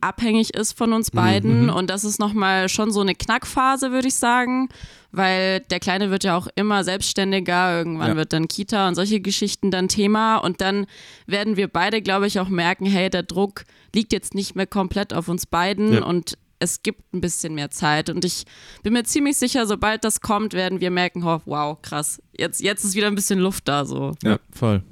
[0.00, 4.16] abhängig ist von uns beiden und das ist nochmal schon so eine Knackphase, würde ich
[4.16, 4.68] sagen,
[5.12, 8.16] weil der Kleine wird ja auch immer selbstständiger, irgendwann Ja.
[8.16, 10.86] wird dann Kita und solche Geschichten dann Thema und dann
[11.26, 15.12] werden wir beide, glaube ich, auch merken, hey, der Druck liegt jetzt nicht mehr komplett
[15.14, 16.04] auf uns beiden Ja.
[16.04, 18.44] und es gibt ein bisschen mehr Zeit und ich
[18.82, 22.84] bin mir ziemlich sicher, sobald das kommt, werden wir merken, oh, wow, krass, jetzt, jetzt
[22.84, 24.12] ist wieder ein bisschen Luft da so.
[24.22, 24.82] ja, voll.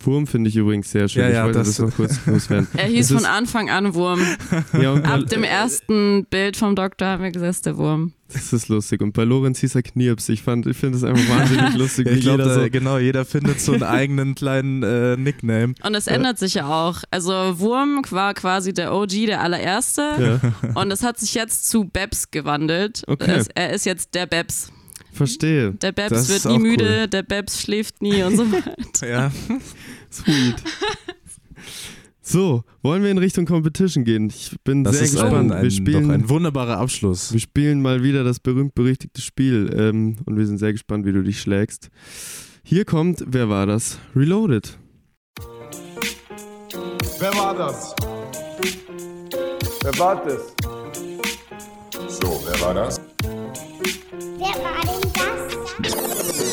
[0.00, 1.22] Wurm finde ich übrigens sehr schön.
[1.24, 2.68] Ja, ja, ich wollte das- das, noch kurz loswerden.
[2.76, 4.20] Er hieß von Anfang an Wurm.
[4.80, 8.12] Ja, Ab dem ersten Bild vom Doktor haben wir gesagt, der Wurm.
[8.30, 9.00] Das ist lustig.
[9.00, 10.28] Und bei Lorenz hieß er Knirps.
[10.28, 12.70] Ich, fand- ich finde es einfach wahnsinnig lustig, Ja, wie ich glaube, jeder so.
[12.70, 15.72] genau, jeder findet so einen eigenen kleinen äh, Nickname.
[15.82, 17.02] Und es ändert sich ja auch.
[17.10, 20.02] Also Wurm war quasi der OG, der allererste.
[20.62, 23.02] Ja, Und es hat sich jetzt zu Babs gewandelt.
[23.06, 23.30] Okay.
[23.34, 24.70] Es, er ist jetzt der Babs.
[25.14, 25.72] verstehe.
[25.72, 27.08] Der Babs Das wird nie müde, cool.
[27.08, 29.08] der Babs schläft nie und so weiter.
[29.08, 29.32] Ja.
[30.12, 30.56] Sweet.
[32.30, 34.28] So, wollen wir in Richtung Competition gehen?
[34.28, 35.50] Ich bin Das sehr ist gespannt.
[35.50, 37.32] ein, ein, wir, doch spielen, ein wunderbarer Abschluss.
[37.32, 41.22] wir spielen mal wieder das berühmt-berüchtigte Spiel ähm, und wir sind sehr gespannt, wie du
[41.22, 41.88] dich schlägst.
[42.62, 43.98] Hier kommt, wer war das?
[44.14, 44.78] Reloaded.
[47.18, 47.94] Wer war das?
[49.82, 50.52] Wer war das?
[52.08, 53.00] So, wer war das?
[54.36, 56.47] Wer war denn das?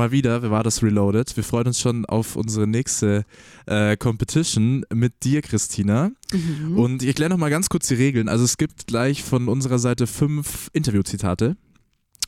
[0.00, 1.36] Mal wieder, wer war das Reloaded?
[1.36, 3.26] Wir freuen uns schon auf unsere nächste
[3.66, 6.10] äh, Competition mit dir, Christina.
[6.74, 8.26] Und ich erkläre noch mal ganz kurz die Regeln.
[8.26, 11.58] Also es gibt gleich von unserer Seite fünf Interviewzitate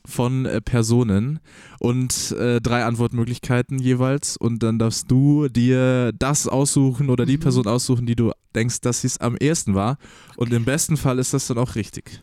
[0.04, 1.40] von äh, Personen
[1.80, 4.36] und äh, drei Antwortmöglichkeiten jeweils.
[4.36, 9.00] Und dann darfst du dir das aussuchen oder die Person aussuchen, die du denkst, dass
[9.00, 9.96] sie es am ehesten war.
[10.36, 12.22] Und im besten Fall ist das dann auch richtig.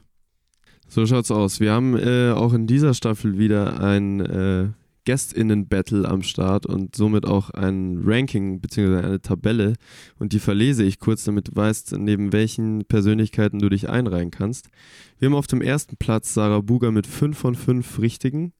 [0.87, 1.59] So schaut's aus.
[1.59, 4.69] Wir haben äh, auch in dieser Staffel wieder ein äh,
[5.09, 8.97] GästInnen-Battle am Start und somit auch ein Ranking bzw.
[8.97, 9.73] eine Tabelle.
[10.19, 14.69] Und die verlese ich kurz, damit du weißt, neben welchen Persönlichkeiten du dich einreihen kannst.
[15.17, 18.53] Wir haben auf dem ersten Platz Sarah Buger mit 5 von 5 Richtigen.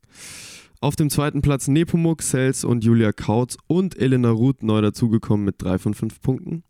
[0.82, 5.62] Auf dem zweiten Platz Nepomuk, Sels und Julia Kautz und Elena Ruth neu dazugekommen mit
[5.62, 6.64] 3 von 5 Punkten.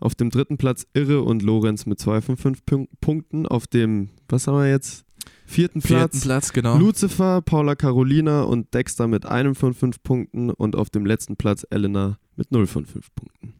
[0.00, 3.46] Auf dem dritten Platz Irre und Lorenz mit 2 von 5 Punk- Punkten.
[3.46, 5.04] Auf dem, was haben wir jetzt?
[5.46, 6.00] Vierten Platz.
[6.12, 6.76] Vierten Platz, genau.
[6.78, 11.64] Lucifer, Paula Carolina und Dexter mit einem von 5 Punkten und auf dem letzten Platz
[11.70, 13.54] Elena mit 0 von 5 Punkten.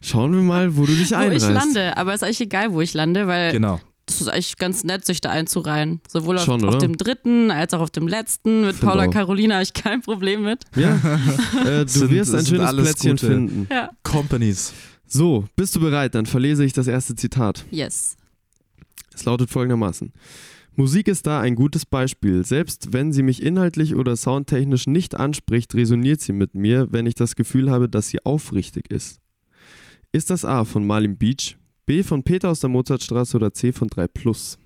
[0.00, 1.46] Schauen wir mal, wo du dich Wo einreißt.
[1.48, 3.80] ich lande, aber ist eigentlich egal, wo ich lande, weil Genau.
[4.06, 6.00] Das ist eigentlich ganz nett, sich da einzureihen.
[6.08, 6.78] Sowohl auf, Schon, auf oder?
[6.78, 8.62] dem dritten als auch auf dem letzten.
[8.62, 9.10] Mit Find Paula auch.
[9.10, 10.64] Carolina habe ich kein Problem mit.
[10.76, 10.96] Ja,
[11.64, 13.66] äh, du Sind- wirst ein schönes Plätzchen gute- finden.
[13.70, 13.90] Ja.
[14.02, 14.72] Companies.
[15.06, 16.14] So, bist du bereit?
[16.14, 17.64] Dann verlese ich das erste Zitat.
[17.70, 18.16] Yes.
[19.14, 20.12] Es lautet folgendermaßen.
[20.76, 22.44] Musik ist da ein gutes Beispiel.
[22.44, 27.14] Selbst wenn sie mich inhaltlich oder soundtechnisch nicht anspricht, resoniert sie mit mir, wenn ich
[27.14, 29.20] das Gefühl habe, dass sie aufrichtig ist.
[30.10, 33.88] Ist das A von Marlin Beach, B von Peter aus der Mozartstraße oder C von
[33.88, 34.58] 3 Plus?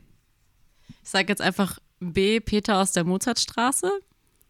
[1.03, 3.91] Ich sage jetzt einfach B, Peter aus der Mozartstraße.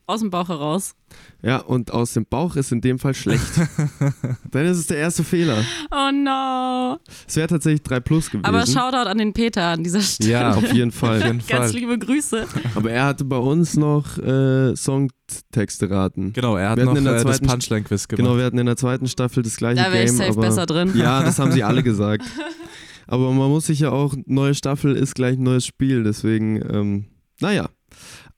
[0.09, 0.95] Aus dem Bauch heraus.
[1.43, 3.45] Ja, und aus dem Bauch ist in dem Fall schlecht.
[4.51, 5.63] Dann ist es der erste Fehler.
[5.91, 6.97] Oh no.
[7.27, 8.47] Es wäre tatsächlich 3 Plus gewesen.
[8.47, 10.31] Aber Shoutout an den Peter an dieser Stelle.
[10.31, 11.19] Ja, Auf jeden Fall.
[11.23, 12.47] Auf jeden Ganz liebe Grüße.
[12.75, 16.33] Aber er hatte bei uns noch äh, Songtexte raten.
[16.33, 18.25] Genau, er hat noch in der äh, das zweiten- Punchline-Quiz gemacht.
[18.25, 20.17] Genau, wir hatten in der zweiten Staffel das gleiche Da wäre ich Game.
[20.17, 20.93] safe aber besser drin.
[20.97, 22.25] Ja, das haben sie alle gesagt.
[23.11, 27.05] Aber man muss sich ja auch, neue Staffel ist gleich ein neues Spiel, deswegen, ähm,
[27.41, 27.71] naja.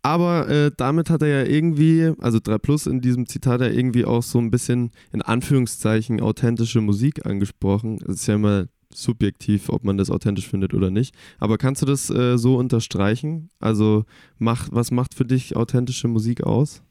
[0.03, 4.05] Aber äh, damit hat er ja irgendwie, also 3 Plus in diesem Zitat, ja irgendwie
[4.05, 7.99] auch so ein bisschen in Anführungszeichen authentische Musik angesprochen.
[7.99, 11.15] Das ist ja immer subjektiv, ob man das authentisch findet oder nicht.
[11.39, 13.51] Aber kannst du das äh, so unterstreichen?
[13.61, 14.05] Also
[14.39, 16.83] mach, was macht für dich authentische Musik aus?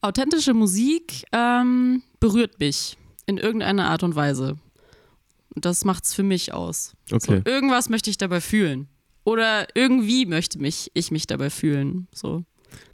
[0.00, 4.56] Authentische Musik ähm, berührt mich in irgendeiner Art und Weise.
[5.54, 6.94] Und das macht's für mich aus.
[7.10, 7.40] Okay.
[7.44, 8.88] So, irgendwas möchte ich dabei fühlen.
[9.24, 12.08] Oder irgendwie möchte mich ich mich dabei fühlen.
[12.14, 12.44] So.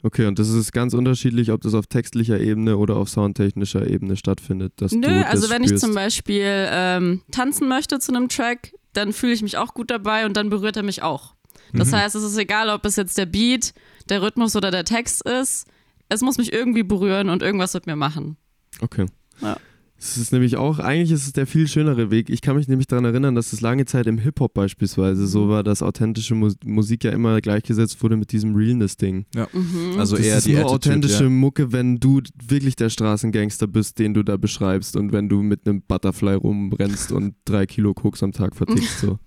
[0.03, 4.15] Okay, und das ist ganz unterschiedlich, ob das auf textlicher Ebene oder auf soundtechnischer Ebene
[4.15, 4.73] stattfindet.
[4.77, 5.85] Dass Nö, das also wenn ich spürst.
[5.85, 10.25] zum Beispiel ähm, tanzen möchte zu einem Track, dann fühle ich mich auch gut dabei
[10.25, 11.33] und dann berührt er mich auch.
[11.73, 11.95] Das Mhm.
[11.97, 13.73] heißt, es ist egal, ob es jetzt der Beat,
[14.09, 15.65] der Rhythmus oder der Text ist.
[16.09, 18.37] Es muss mich irgendwie berühren und irgendwas mit mir machen.
[18.81, 19.05] Okay.
[19.41, 19.57] Ja.
[20.03, 22.31] Es ist nämlich auch, eigentlich ist es der viel schönere Weg.
[22.31, 25.27] Ich kann mich nämlich daran erinnern, dass es lange Zeit im Hip-Hop beispielsweise Mhm.
[25.27, 29.25] so war, dass authentische Mus Musik ja immer gleichgesetzt wurde mit diesem Realness-Ding.
[29.35, 29.47] Ja.
[29.53, 29.99] Mhm.
[29.99, 31.29] Also das eher ist die nur Attitude, authentische ja.
[31.29, 35.67] Mucke, wenn du wirklich der Straßengangster bist, den du da beschreibst und wenn du mit
[35.67, 39.01] einem Butterfly rumrennst und drei Kilo Koks am Tag vertickst.
[39.01, 39.19] so.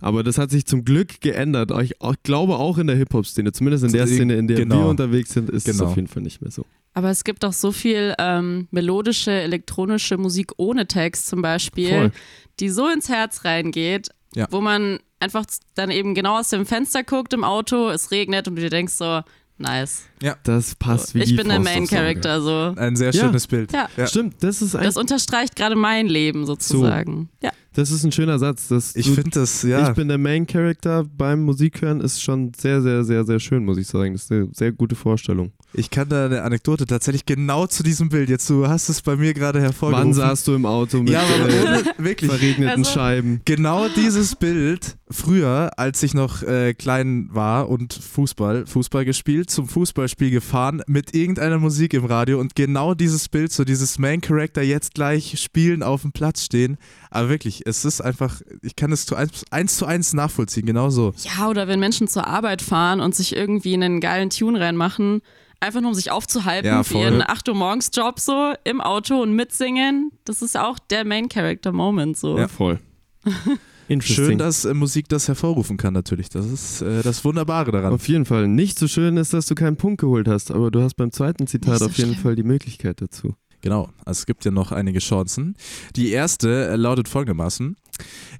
[0.00, 1.70] Aber das hat sich zum Glück geändert.
[1.82, 4.80] Ich, ich glaube auch in der Hip-Hop-Szene, zumindest in der Szene, in der Genau.
[4.84, 5.90] wir unterwegs sind, ist es Genau.
[5.90, 6.64] auf jeden Fall nicht mehr so.
[6.96, 12.12] Aber es gibt auch so viel ähm, melodische, elektronische Musik ohne Text zum Beispiel, Voll.
[12.58, 14.46] die so ins Herz reingeht, Ja.
[14.50, 18.56] wo man einfach dann eben genau aus dem Fenster guckt im Auto, es regnet und
[18.56, 19.20] du dir denkst so,
[19.58, 20.04] nice.
[20.44, 21.86] Das passt wie ich bin der Main.
[21.86, 22.74] Character, so.
[22.80, 23.24] Ein sehr Ja.
[23.24, 23.72] schönes Bild.
[23.72, 23.90] Ja.
[23.98, 24.06] Ja.
[24.06, 27.28] Stimmt, das ist, ein, Das unterstreicht gerade mein Leben sozusagen.
[27.42, 27.50] Ja.
[27.74, 28.68] das ist ein schöner Satz.
[28.68, 29.90] Dass Ich finde das, ja.
[29.90, 33.76] Ich bin der Main Character beim Musikhören ist schon sehr, sehr, sehr, sehr schön, muss
[33.76, 34.14] ich sagen.
[34.14, 35.52] Das ist eine sehr gute Vorstellung.
[35.72, 38.30] Ich kann da eine Anekdote tatsächlich genau zu diesem Bild.
[38.30, 40.08] Jetzt, du hast es bei mir gerade hervorgehoben.
[40.08, 42.30] Wann saßt du im Auto mit Ja, äh, wirklich.
[42.30, 43.42] verregneten Also- Scheiben?
[43.44, 49.68] Genau dieses Bild früher, als ich noch äh, klein war und Fußball, Fußball gespielt, zum
[49.68, 54.62] Fußballspiel gefahren mit irgendeiner Musik im Radio und genau dieses Bild, so dieses Main Character
[54.62, 56.78] jetzt gleich spielen, auf dem Platz stehen.
[57.10, 60.88] Aber wirklich, es ist einfach, ich kann es zu eins, eins zu eins nachvollziehen, genau
[60.90, 61.12] so.
[61.38, 65.20] ja, oder wenn Menschen zur Arbeit fahren und sich irgendwie einen geilen Tune reinmachen,
[65.60, 69.20] einfach nur um sich aufzuhalten Ja, für ihren 8 Uhr morgens Job so im Auto
[69.20, 72.38] und mitsingen, das ist auch der Main Character Moment so.
[72.38, 72.48] Ja.
[72.48, 72.78] Voll.
[74.00, 76.28] Schön, dass äh, Musik das hervorrufen kann, natürlich.
[76.28, 77.92] Das ist äh, das Wunderbare daran.
[77.92, 78.48] Auf jeden Fall.
[78.48, 81.46] Nicht so schön ist, dass du keinen Punkt geholt hast, aber du hast beim zweiten
[81.46, 82.22] Zitat so auf jeden schlimm.
[82.22, 83.36] Fall die Möglichkeit dazu.
[83.60, 85.56] Genau, also es gibt ja noch einige Chancen.
[85.94, 87.76] Die erste äh, lautet folgendermaßen.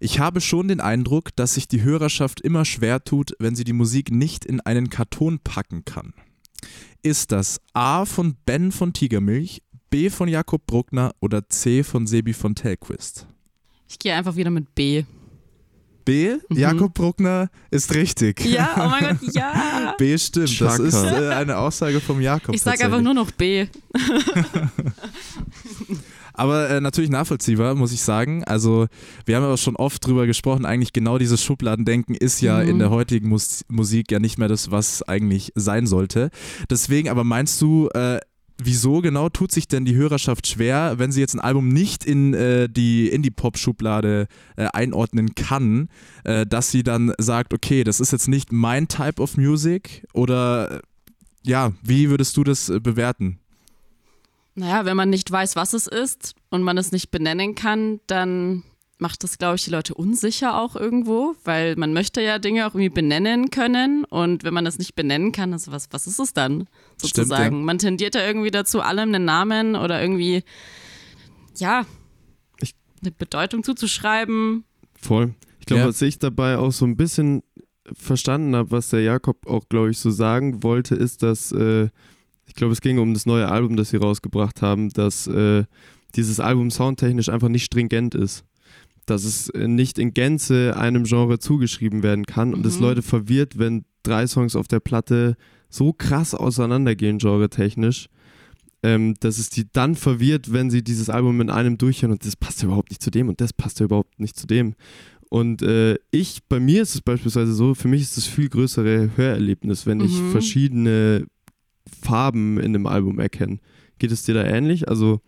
[0.00, 3.72] Ich habe schon den Eindruck, dass sich die Hörerschaft immer schwer tut, wenn sie die
[3.72, 6.12] Musik nicht in einen Karton packen kann.
[7.06, 12.32] Ist das A von Ben von Tigermilch, B von Jakob Bruckner oder C von Sebi
[12.32, 13.28] von Telquist?
[13.88, 15.04] Ich gehe einfach wieder mit B.
[16.04, 16.56] B, Mhm.
[16.58, 18.44] Jakob Bruckner ist richtig.
[18.44, 19.94] Ja, oh mein Gott, ja.
[19.98, 20.82] B stimmt, das Chaka.
[20.82, 22.56] ist äh, eine Aussage vom Jakob.
[22.56, 23.68] Ich sage einfach nur noch B.
[26.36, 28.44] Aber äh, natürlich nachvollziehbar, muss ich sagen.
[28.44, 28.86] Also,
[29.24, 32.68] wir haben aber schon oft drüber gesprochen, eigentlich genau dieses Schubladendenken ist ja Mhm.
[32.68, 36.30] in der heutigen Mus Musik ja nicht mehr das, was eigentlich sein sollte.
[36.70, 38.20] Deswegen, aber meinst du, äh,
[38.58, 42.32] wieso genau tut sich denn die Hörerschaft schwer, wenn sie jetzt ein Album nicht in
[42.34, 45.88] äh, die Indie-Pop-Schublade äh, einordnen kann,
[46.24, 50.06] äh, dass sie dann sagt, okay, das ist jetzt nicht mein Type of Music?
[50.14, 50.80] Oder äh,
[51.44, 53.38] ja, wie würdest du das äh, bewerten?
[54.56, 58.62] Naja, wenn man nicht weiß, was es ist und man es nicht benennen kann, dann
[58.98, 62.70] macht das, glaube ich, die Leute unsicher auch irgendwo, weil man möchte ja Dinge auch
[62.74, 66.32] irgendwie benennen können und wenn man das nicht benennen kann, also was, was ist es
[66.32, 66.66] dann
[66.96, 67.56] Stimmt, sozusagen?
[67.58, 67.62] ja.
[67.62, 70.42] Man tendiert ja irgendwie dazu, allem einen Namen oder irgendwie,
[71.58, 71.84] ja,
[72.62, 74.64] Ich- eine Bedeutung zuzuschreiben.
[74.98, 75.34] Voll.
[75.60, 75.88] Ich glaube, Ja.
[75.88, 77.42] was ich dabei auch so ein bisschen
[77.92, 81.90] verstanden habe, was der Jakob auch, glaube ich, so sagen wollte, ist, dass, äh,
[82.46, 85.64] ich glaube, es ging um das neue Album, das sie rausgebracht haben, dass äh,
[86.14, 88.44] dieses Album soundtechnisch einfach nicht stringent ist.
[89.04, 92.82] Dass es äh, nicht in Gänze einem Genre zugeschrieben werden kann und es Mhm.
[92.82, 95.36] Leute verwirrt, wenn drei Songs auf der Platte
[95.68, 98.06] so krass auseinandergehen, genre-technisch,
[98.82, 102.36] ähm, dass es die dann verwirrt, wenn sie dieses Album in einem durchhören und das
[102.36, 104.74] passt ja überhaupt nicht zu dem und das passt ja überhaupt nicht zu dem.
[105.28, 109.10] Und äh, ich, bei mir ist es beispielsweise so, für mich ist das viel größere
[109.16, 110.30] Hörerlebnis, wenn ich Mhm.
[110.30, 111.26] verschiedene
[112.02, 113.58] Farben in dem Album erkenne.
[113.98, 114.88] Geht es dir da ähnlich?
[114.88, 115.20] Also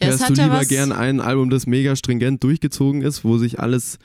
[0.00, 3.98] Ja, hörst du lieber gern ein Album, das mega stringent durchgezogen ist, wo sich alles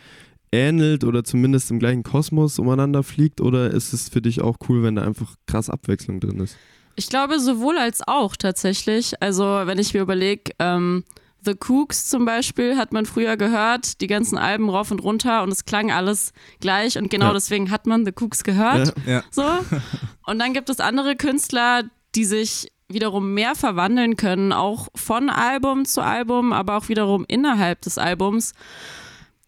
[0.52, 3.42] ähnelt oder zumindest im gleichen Kosmos umeinander fliegt?
[3.42, 6.58] Oder ist es für dich auch cool, wenn da einfach krass Abwechslung drin ist?
[6.96, 9.22] Ich glaube sowohl als auch tatsächlich.
[9.22, 11.04] Also wenn ich mir überlege, ähm,
[11.46, 15.50] The Cooks zum Beispiel hat man früher gehört, die ganzen Alben rauf und runter und
[15.52, 17.34] es klang alles gleich und genau Ja.
[17.34, 18.94] deswegen hat man The Cooks gehört.
[19.06, 19.24] Ja.
[19.32, 19.44] So.
[20.26, 21.84] Und dann gibt es andere Künstler,
[22.16, 27.82] die sich wiederum mehr verwandeln können, auch von Album zu Album, aber auch wiederum innerhalb
[27.82, 28.54] des Albums.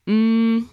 [0.06, 0.64] Mm,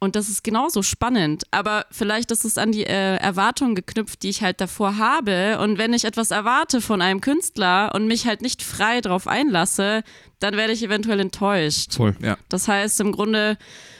[0.00, 1.44] Und das ist genauso spannend.
[1.50, 5.58] Aber vielleicht ist es an die äh, Erwartungen geknüpft, die ich halt davor habe.
[5.60, 10.02] Und wenn ich etwas erwarte von einem Künstler und mich halt nicht frei darauf einlasse,
[10.44, 11.94] dann werde ich eventuell enttäuscht.
[11.94, 12.14] Voll.
[12.20, 12.36] Ja.
[12.50, 13.56] Das heißt, im Grunde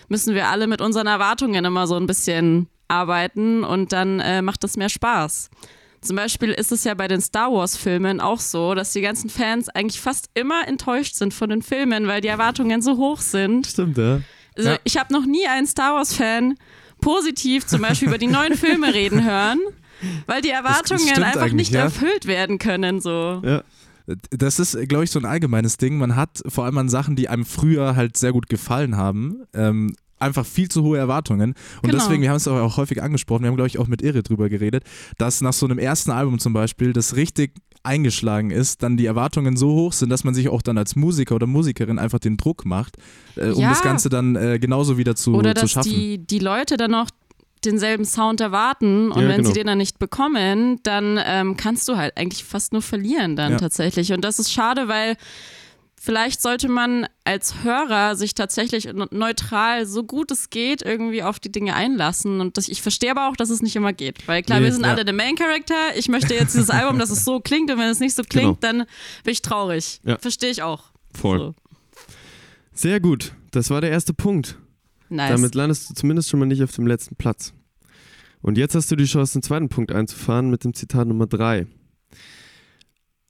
[0.09, 4.63] müssen wir alle mit unseren Erwartungen immer so ein bisschen arbeiten und dann äh, macht
[4.63, 5.49] das mehr Spaß.
[6.03, 9.71] Zum Beispiel ist es ja bei den Star Wars-Filmen auch so, dass die ganzen Fans
[9.71, 13.67] eigentlich fast immer enttäuscht sind von den Filmen, weil die Erwartungen so hoch sind.
[13.67, 14.21] Stimmt, ja.
[14.55, 14.79] Also Ja.
[14.85, 16.57] ich habe noch nie einen Star Wars-Fan
[17.01, 19.61] positiv zum Beispiel über die neuen Filme reden hören,
[20.27, 21.85] weil die Erwartungen einfach nicht ja.
[21.85, 23.01] erfüllt werden können.
[23.01, 23.41] So.
[23.43, 23.63] Ja.
[24.31, 25.97] Das ist, glaube ich, so ein allgemeines Ding.
[25.99, 29.95] Man hat vor allem an Sachen, die einem früher halt sehr gut gefallen haben, ähm,
[30.19, 31.51] einfach viel zu hohe Erwartungen.
[31.83, 31.95] Und Genau.
[32.03, 34.49] deswegen, wir haben es auch, häufig angesprochen, wir haben, glaube ich, auch mit Irre drüber
[34.49, 34.85] geredet,
[35.19, 39.57] dass nach so einem ersten Album zum Beispiel das richtig eingeschlagen ist, dann die Erwartungen
[39.59, 42.65] so hoch sind, dass man sich auch dann als Musiker oder Musikerin einfach den Druck
[42.65, 42.97] macht,
[43.37, 43.69] äh, um Ja.
[43.71, 45.91] das Ganze dann äh, genauso wieder zu, Oder zu dass schaffen.
[45.91, 47.09] die, die Leute dann auch
[47.65, 49.49] denselben Sound erwarten und Ja, wenn genau.
[49.49, 53.53] sie den dann nicht bekommen, dann ähm, kannst du halt eigentlich fast nur verlieren dann
[53.53, 53.59] Ja.
[53.59, 54.13] tatsächlich.
[54.13, 55.17] Und das ist schade, weil
[56.01, 61.41] vielleicht sollte man als Hörer sich tatsächlich ne- neutral, so gut es geht, irgendwie auf
[61.41, 62.41] die Dinge einlassen.
[62.41, 64.29] Und das, ich verstehe aber auch, dass es nicht immer geht.
[64.29, 64.91] Weil klar, Nee, wir sind ja.
[64.93, 65.97] alle der Main Character.
[65.97, 68.63] Ich möchte jetzt dieses Album, dass es so klingt und wenn es nicht so klingt,
[68.63, 68.79] dann
[69.25, 70.01] bin ich traurig.
[70.05, 70.19] Ja.
[70.19, 70.85] Verstehe ich auch.
[71.15, 71.39] Voll.
[71.39, 71.55] So.
[72.75, 73.33] Sehr gut.
[73.53, 74.59] Das war der erste Punkt.
[75.09, 75.31] Nice.
[75.31, 77.53] Damit landest du zumindest schon mal nicht auf dem letzten Platz.
[78.43, 81.67] Und jetzt hast du die Chance, den zweiten Punkt einzufahren mit dem Zitat Nummer 3.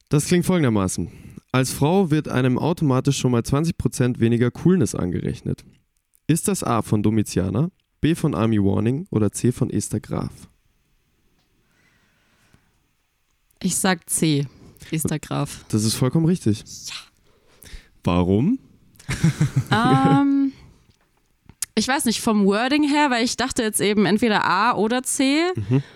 [0.09, 1.11] Das klingt folgendermaßen.
[1.53, 5.65] Als Frau wird einem automatisch schon mal 20% weniger Coolness angerechnet.
[6.27, 10.33] Ist das A von Domitianer, B von Army Warning oder C von Esther Graf?
[13.65, 14.47] ich sag C.
[14.91, 15.65] Esther Graf.
[15.69, 16.63] Das ist vollkommen richtig.
[18.05, 18.59] Warum?
[19.71, 20.44] ähm,
[21.77, 25.41] ich weiß nicht, vom Wording her, weil ich dachte jetzt eben entweder A oder C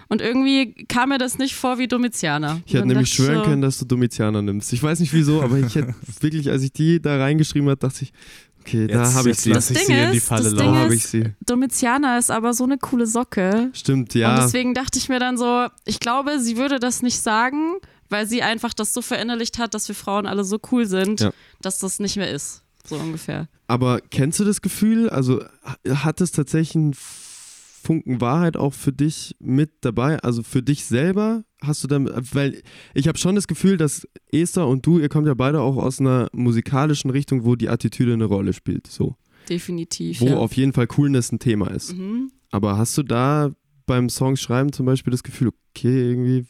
[0.08, 2.54] und irgendwie kam mir das nicht vor wie Domitianer.
[2.54, 2.62] Mhm.
[2.66, 4.72] Ich hätte nämlich schwören so, können, dass du Domitianer nimmst.
[4.72, 8.02] Ich weiß nicht wieso, aber ich hätte wirklich, als ich die da reingeschrieben habe, dachte
[8.02, 8.12] ich,
[8.60, 9.52] okay, da Jetzt- habe ich sie.
[9.52, 11.24] lass ich Das sie Ding in die Falle das Da Ding ist- ich sie.
[11.46, 13.70] Domitianer ist aber so eine coole Socke.
[13.72, 14.34] Stimmt, Und ja.
[14.40, 17.74] deswegen dachte ich mir dann so, ich glaube, sie würde das nicht sagen,
[18.08, 21.30] weil sie einfach das so verinnerlicht hat, dass wir Frauen alle so cool sind, Ja.
[21.60, 22.62] dass das nicht mehr ist.
[22.88, 23.48] So ungefähr.
[23.66, 25.08] Aber kennst du das Gefühl?
[25.10, 30.18] Also ha- hat es tatsächlich einen Funken Wahrheit auch für dich mit dabei?
[30.20, 31.44] Also für dich selber?
[31.62, 32.62] Hast du damit, weil
[32.94, 36.00] ich habe schon das Gefühl, dass Esther und du, ihr kommt ja beide auch aus
[36.00, 38.86] einer musikalischen Richtung, wo die Attitüde eine Rolle spielt.
[38.86, 39.16] So.
[39.48, 40.20] Definitiv.
[40.20, 40.36] Wo ja.
[40.36, 41.96] auf jeden Fall Coolness ein Thema ist.
[41.96, 42.30] Mhm.
[42.50, 43.50] Aber hast du da
[43.86, 46.46] beim Songschreiben zum Beispiel das Gefühl, okay, irgendwie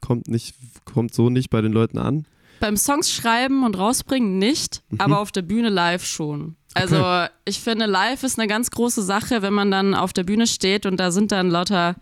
[0.00, 0.54] kommt nicht,
[0.84, 2.26] kommt so nicht bei den Leuten an?
[2.60, 6.56] Beim Songs schreiben und rausbringen nicht, aber auf der Bühne live schon.
[6.74, 10.46] Also ich finde, live ist eine ganz große Sache, wenn man dann auf der Bühne
[10.46, 11.96] steht und da sind dann lauter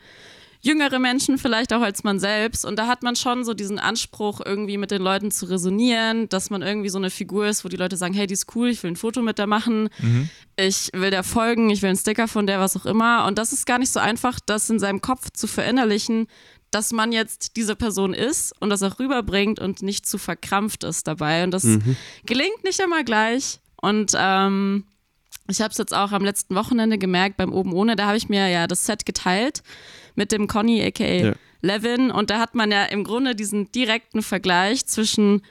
[0.61, 2.65] jüngere Menschen vielleicht auch als man selbst.
[2.65, 6.51] Und da hat man schon so diesen Anspruch, irgendwie mit den Leuten zu resonieren, dass
[6.51, 8.83] man irgendwie so eine Figur ist, wo die Leute sagen, hey, die ist cool, ich
[8.83, 9.89] will ein Foto mit der machen,
[10.57, 13.27] ich will der folgen, ich will einen Sticker von der, was auch immer.
[13.27, 16.27] Und das ist gar nicht so einfach, das in seinem Kopf zu verinnerlichen,
[16.71, 21.07] dass man jetzt diese Person ist und das auch rüberbringt und nicht zu verkrampft ist
[21.07, 21.45] dabei.
[21.45, 21.65] Und das
[22.27, 23.59] gelingt nicht immer gleich.
[23.81, 24.85] Und ähm,
[25.49, 28.29] ich habe es jetzt auch am letzten Wochenende gemerkt beim Oben ohne, da habe ich
[28.29, 29.63] mir ja das Set geteilt
[30.15, 31.33] mit dem Conny aka Ja.
[31.63, 35.43] Levin und da hat man ja im Grunde diesen direkten Vergleich zwischen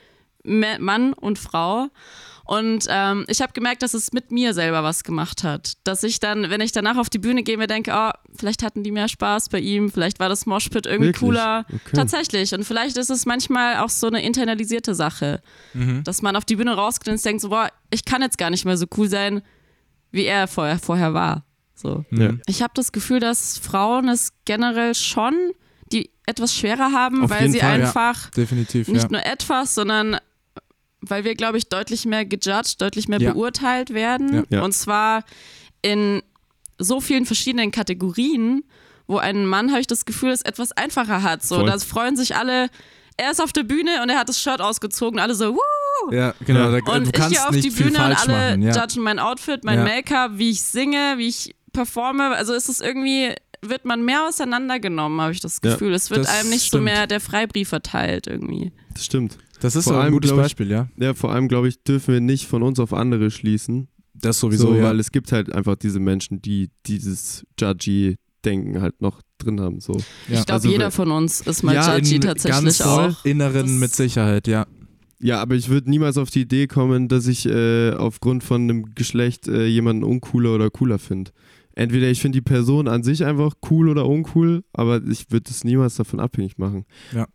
[0.44, 1.88] Ma- Mann und Frau.
[2.48, 5.74] Und ähm, ich habe gemerkt, dass es mit mir selber was gemacht hat.
[5.84, 8.84] Dass ich dann, wenn ich danach auf die Bühne gehe, mir denke, oh, vielleicht hatten
[8.84, 11.20] die mehr Spaß bei ihm, vielleicht war das Moshpit irgendwie Wirklich?
[11.20, 11.66] cooler.
[11.68, 11.96] Okay.
[11.96, 12.54] Tatsächlich.
[12.54, 15.42] Und vielleicht ist es manchmal auch so eine internalisierte Sache,
[16.04, 18.64] dass man auf die Bühne rausgeht und denkt so, boah, ich kann jetzt gar nicht
[18.64, 19.42] mehr so cool sein,
[20.12, 21.44] wie er vorher, vorher war.
[21.76, 22.06] So.
[22.12, 22.32] Ja.
[22.48, 25.52] Ich habe das Gefühl, dass Frauen es generell schon,
[25.92, 27.86] die etwas schwerer haben, Auf weil sie Fall, ja.
[27.86, 29.10] einfach Definitiv, nicht ja.
[29.12, 30.18] nur etwas, sondern
[31.10, 33.34] weil wir, glaube ich, deutlich mehr gejudged, deutlich mehr Ja.
[33.34, 34.46] beurteilt werden.
[34.50, 34.64] Ja.
[34.64, 35.24] Und zwar
[35.82, 36.22] in
[36.80, 38.64] so vielen verschiedenen Kategorien,
[39.08, 41.44] wo ein Mann, habe ich das Gefühl, es etwas einfacher hat.
[41.44, 42.70] So, da freuen sich alle,
[43.16, 46.12] er ist auf der Bühne und er hat das Shirt ausgezogen, alle so, Woo!
[46.12, 46.72] Ja, genau.
[46.72, 48.62] Da, Und du ich gehe auf die Bühne und alle machen.
[48.62, 48.76] Ja.
[48.76, 49.84] judgen mein Outfit, mein.
[49.84, 52.30] Make-up, wie ich singe, wie ich performe.
[52.36, 55.94] Also ist es irgendwie, wird man mehr auseinandergenommen, habe ich das Ja, Gefühl.
[55.94, 56.84] es wird einem nicht so stimmt.
[56.86, 58.72] mehr der Freibrief verteilt irgendwie.
[58.94, 59.38] Das stimmt.
[59.60, 60.88] Das ist Vor auch ein allem, gutes ich- Beispiel, ja.
[60.98, 63.88] Ja, vor allem, glaube ich, dürfen wir nicht von uns auf andere schließen.
[64.14, 64.84] Das sowieso, so, ja.
[64.84, 69.80] Weil es gibt halt einfach diese Menschen, die dieses Judgy-Denken halt noch drin haben.
[69.80, 69.94] So.
[69.94, 70.00] Ja.
[70.40, 73.26] Ich glaube, Also, jeder von uns ist mal Ja, judgy in tatsächlich ganz auch.
[73.26, 74.66] Inneren Das- mit Sicherheit, ja.
[75.20, 78.94] Ja, aber ich würde niemals auf die Idee kommen, dass ich äh, aufgrund von einem
[78.94, 81.32] Geschlecht äh, jemanden uncooler oder cooler finde.
[81.78, 85.64] Entweder ich finde die Person an sich einfach cool oder uncool, aber ich würde es
[85.64, 86.86] niemals davon abhängig machen.
[87.14, 87.28] Ja.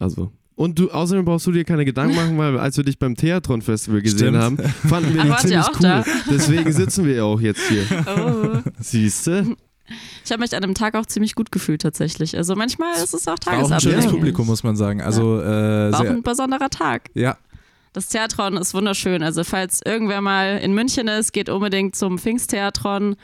[0.00, 0.32] Also.
[0.56, 3.62] Und du, außerdem brauchst du dir keine Gedanken machen, weil als wir dich beim Theatron
[3.62, 4.38] Festival gesehen Stimmt.
[4.38, 5.82] haben, fanden wir Ach, dich ziemlich auch cool.
[5.82, 6.04] da?
[6.30, 7.84] Deswegen sitzen wir ja auch jetzt hier.
[8.06, 8.58] Oh.
[8.80, 9.54] Siehste?
[10.24, 12.36] Ich habe mich an dem Tag auch ziemlich gut gefühlt tatsächlich.
[12.36, 13.82] Also manchmal ist es auch War auch ein tagesabhängig.
[14.02, 15.00] schönes Publikum, muss man sagen.
[15.00, 15.44] Also, äh,
[15.92, 17.10] War auch sehr, ein besonderer Tag.
[17.14, 17.36] ja,
[17.92, 19.22] Das Theatron ist wunderschön.
[19.22, 23.14] Also falls irgendwer mal in München ist, geht unbedingt zum Pfingsttheatron.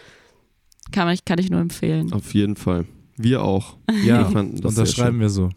[0.93, 2.13] Kann ich, kann ich nur empfehlen.
[2.13, 2.87] Auf jeden Fall.
[3.17, 3.77] Wir auch.
[4.05, 5.21] ja, Wir fanden das sehr unterschreiben schön.
[5.21, 5.51] wir so.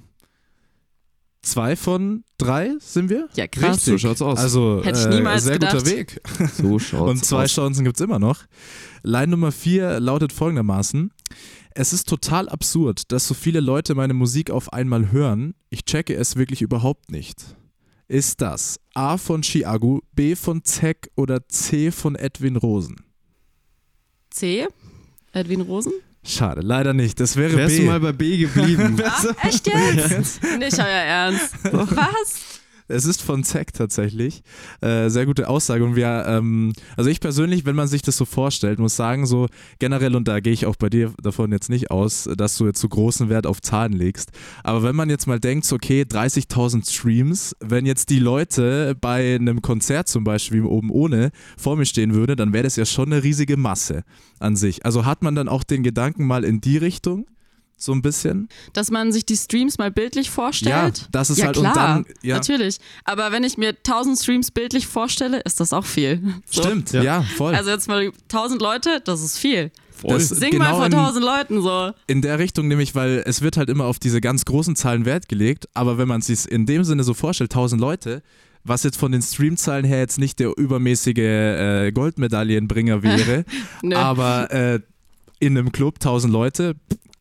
[1.41, 3.29] Zwei von drei sind wir?
[3.36, 3.86] Ja, krass.
[3.86, 4.39] So schaut's aus.
[4.39, 5.86] Also, Hätte ich äh, niemals sehr guter gedacht.
[5.86, 6.21] Weg.
[6.53, 7.53] so schaut's Und zwei aus.
[7.53, 8.43] Chancen gibt es immer noch.
[9.03, 11.11] Line Nummer vier lautet folgendermaßen.
[11.75, 15.53] Es ist total absurd, dass so viele Leute meine Musik auf einmal hören.
[15.69, 17.55] Ich checke es wirklich überhaupt nicht.
[18.07, 22.95] Ist das A von Chiago, B von Zeck oder C von Edwin Rosen?
[24.31, 24.67] C.
[25.36, 25.93] Edwin Rosen.
[26.23, 27.19] Schade, leider nicht.
[27.19, 27.81] Das wäre Wärst B.
[27.83, 28.97] du mal bei B geblieben?
[29.03, 30.41] Ah, echt jetzt?
[30.59, 31.53] Nicht euer Ernst.
[31.71, 32.61] Was?
[32.88, 34.43] Es ist von Zack tatsächlich.
[34.81, 35.83] Äh, sehr gute Aussage.
[35.83, 39.47] Und wir, ähm, also ich persönlich, wenn man sich das so vorstellt, muss sagen, so
[39.79, 42.79] generell, und da gehe ich auch bei dir davon jetzt nicht aus, dass du jetzt
[42.79, 44.31] so großen Wert auf Zahlen legst.
[44.63, 49.61] Aber wenn man jetzt mal denkt, okay, 30.000 Streams, wenn jetzt die Leute bei einem
[49.61, 53.23] Konzert zum Beispiel oben ohne vor mir stehen würde, dann wäre das ja schon eine
[53.23, 54.03] riesige Masse
[54.39, 54.86] an sich.
[54.86, 57.25] Also hat man dann auch den Gedanken mal in die Richtung?
[57.78, 58.47] So ein bisschen?
[58.73, 60.97] Dass man sich die Streams mal bildlich vorstellt?
[60.99, 62.36] Ja, das ist ja, halt- klar, und dann- ja.
[62.36, 62.78] natürlich.
[63.03, 66.21] Aber wenn ich mir 1000 Streams bildlich vorstelle, ist das auch viel.
[66.49, 66.63] So.
[66.63, 67.03] Stimmt, Ja.
[67.03, 67.53] ja, voll.
[67.53, 69.71] Also jetzt mal 1000 Leute, das ist viel.
[70.03, 71.91] Das- Sing genau mal vor in- 1000 Leuten so.
[72.07, 75.28] In der Richtung nämlich, weil es wird halt immer auf diese ganz großen Zahlen Wert
[75.28, 78.21] gelegt, aber wenn man es sich in dem Sinne so vorstellt, 1000 Leute,
[78.63, 83.45] was jetzt von den Streamzahlen her jetzt nicht der übermäßige äh, Goldmedaillenbringer wäre,
[83.93, 84.80] aber äh,
[85.39, 86.76] in einem Club 1000 Leute,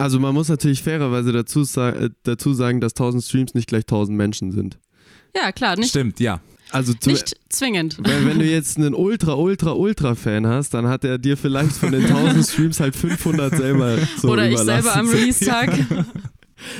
[0.04, 4.14] Also man muss natürlich fairerweise dazu, äh, dazu sagen, dass 1000 Streams nicht gleich 1000
[4.14, 4.78] Menschen sind.
[5.34, 6.42] Ja, klar, nicht, stimmt, ja.
[6.70, 7.96] Also zu, nicht zwingend.
[8.02, 11.72] weil wenn du jetzt einen ultra, ultra, ultra Fan hast, dann hat er dir vielleicht
[11.72, 15.70] von den 1000 Streams halt 500 selber so Oder ich selber am Release-Tag.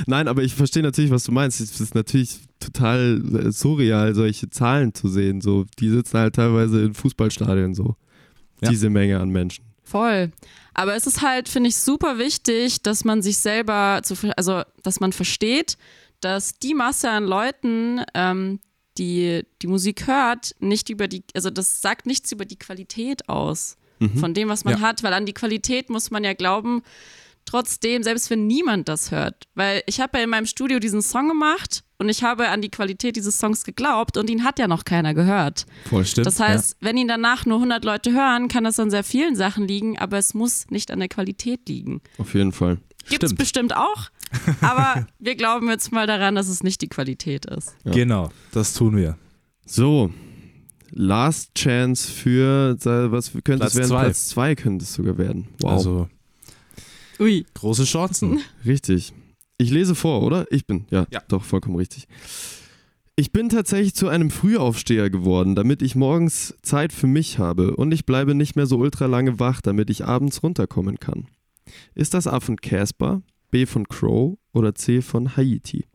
[0.05, 1.63] Nein, aber ich verstehe natürlich, was du meinst.
[1.63, 5.41] Es ist natürlich total äh, surreal, solche Zahlen zu sehen.
[5.41, 7.97] So, die sitzen halt teilweise in Fußballstadien so.
[8.61, 8.69] Ja.
[8.69, 9.65] Diese Menge an Menschen.
[9.83, 10.31] Voll.
[10.75, 15.01] Aber es ist halt, finde ich, super wichtig, dass man sich selber, zu, also dass
[15.01, 15.77] man versteht,
[16.21, 18.61] dass die Masse an Leuten, ähm,
[18.99, 23.77] die die Musik hört, nicht über die, also das sagt nichts über die Qualität aus
[24.21, 24.81] von dem, was man Ja.
[24.81, 26.83] hat, weil an die Qualität muss man ja glauben,
[27.47, 29.45] trotzdem, selbst wenn niemand das hört.
[29.55, 32.71] Weil ich habe ja in meinem Studio diesen Song gemacht und ich habe an die
[32.71, 35.67] Qualität dieses Songs geglaubt und ihn hat ja noch keiner gehört.
[35.89, 36.27] Voll stimmt.
[36.27, 39.67] Das heißt, wenn ihn danach nur 100 Leute hören, kann das an sehr vielen Sachen
[39.69, 42.01] liegen, aber es muss nicht an der Qualität liegen.
[42.19, 42.79] Auf jeden Fall.
[43.09, 43.39] Gibt es Stimmt.
[43.39, 44.11] bestimmt auch,
[44.61, 47.75] aber wir glauben jetzt mal daran, dass es nicht die Qualität ist.
[47.85, 47.93] ja.
[47.93, 49.17] Genau, das tun wir.
[49.67, 50.11] So,
[50.91, 52.77] Last Chance für,
[53.11, 53.89] was könnte Platz es werden?
[53.89, 54.05] zwei.
[54.05, 55.49] Platz 2 könnte es sogar werden.
[55.61, 55.73] Wow.
[55.73, 56.09] Also
[57.21, 57.45] Ui.
[57.55, 58.41] große Chancen.
[58.65, 59.13] Richtig.
[59.59, 60.47] Ich lese vor, oder?
[60.51, 61.23] Ich bin, ja, Ja.
[61.29, 62.07] doch, vollkommen richtig.
[63.17, 67.93] Ich bin tatsächlich zu einem Frühaufsteher geworden, damit ich morgens Zeit für mich habe und
[67.93, 71.29] ich bleibe nicht mehr so ultra lange wach, damit ich abends runterkommen kann.
[71.95, 75.87] Ist das A von Casper, B von Crow oder C von Haiti?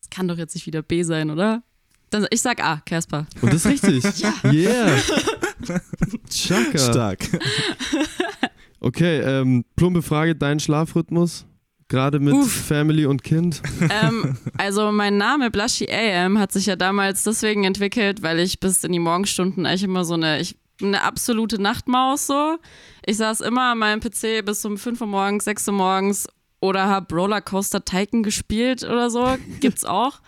[0.00, 1.62] Das kann doch jetzt nicht wieder B sein, oder?
[2.10, 3.26] Dann, ich sag A, Casper.
[3.40, 4.04] Und das ist richtig.
[4.44, 4.98] Yeah.
[6.28, 6.78] Chaka.
[6.78, 7.20] Stark.
[8.84, 11.46] Okay, ähm, plumpe Frage, dein Schlafrhythmus?
[11.88, 12.52] Gerade mit Uff.
[12.52, 13.62] Family und Kind?
[13.80, 18.84] ähm, also mein Name Blushy AM hat sich ja damals deswegen entwickelt, weil ich bis
[18.84, 22.58] in die Morgenstunden eigentlich immer so eine, ich eine absolute Nachtmaus so.
[23.06, 26.26] Ich saß immer an meinem PC bis um 5 Uhr morgens, 6 Uhr morgens
[26.60, 29.36] oder habe Rollercoaster Tycoon gespielt oder so.
[29.60, 30.20] Gibt's auch.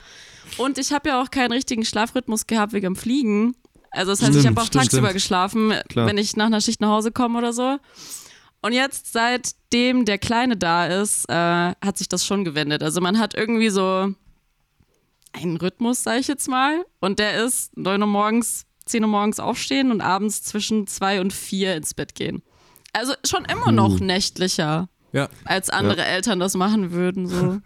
[0.57, 3.55] Und ich habe ja auch keinen richtigen Schlafrhythmus gehabt wegen dem Fliegen.
[3.91, 5.13] Also das heißt, ich Stimmt, habe auch tagsüber stimmt.
[5.15, 6.07] geschlafen, Klar.
[6.07, 7.79] wenn ich nach einer Schicht nach Hause komme oder so.
[8.67, 12.83] Und jetzt, seitdem der Kleine da ist, äh, hat sich das schon gewendet.
[12.83, 14.13] Also man hat irgendwie so
[15.33, 16.85] einen Rhythmus, sage ich jetzt mal.
[17.01, 21.33] Und der ist 9 Uhr morgens, 10 Uhr morgens aufstehen und abends zwischen 2 und
[21.33, 22.43] 4 ins Bett gehen.
[22.93, 25.29] Also schon immer noch nächtlicher, Ja.
[25.45, 27.29] als andere Eltern das machen würden.
[27.29, 27.59] So.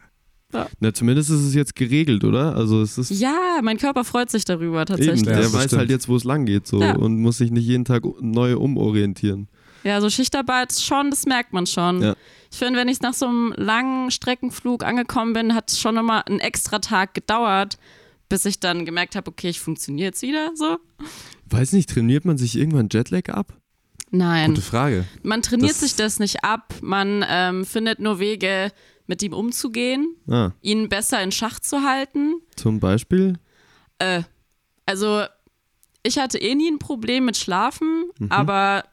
[0.80, 2.57] Na, zumindest ist es jetzt geregelt, oder?
[2.57, 5.26] Also es ist Ja, mein Körper freut sich darüber eben, tatsächlich.
[5.26, 5.78] Ja, der weiß stimmt.
[5.78, 6.96] halt jetzt, wo es lang geht so Ja.
[6.96, 9.48] und muss sich nicht jeden Tag neu umorientieren.
[9.85, 12.03] Ja, so Schichtarbeit schon, das merkt man schon.
[12.03, 12.14] Ja.
[12.53, 16.26] Ich finde, wenn ich nach so einem langen Streckenflug angekommen bin, hat es schon immer
[16.26, 17.78] einen extra Tag gedauert,
[18.28, 20.78] bis ich dann gemerkt habe, okay, ich funktioniere jetzt wieder so.
[21.47, 23.55] Weiß nicht, trainiert man sich irgendwann Jetlag ab?
[24.11, 25.05] Nein, Gute Frage.
[25.22, 26.74] man trainiert Das- sich das nicht ab.
[26.83, 28.72] Man ähm, findet nur Wege,
[29.07, 32.35] mit ihm umzugehen, Ah, ihn besser in Schach zu halten.
[32.57, 33.39] zum Beispiel?
[33.99, 34.22] Äh,
[34.87, 35.24] also
[36.05, 38.31] ich hatte eh nie ein Problem mit Schlafen, Mhm.
[38.31, 38.85] aber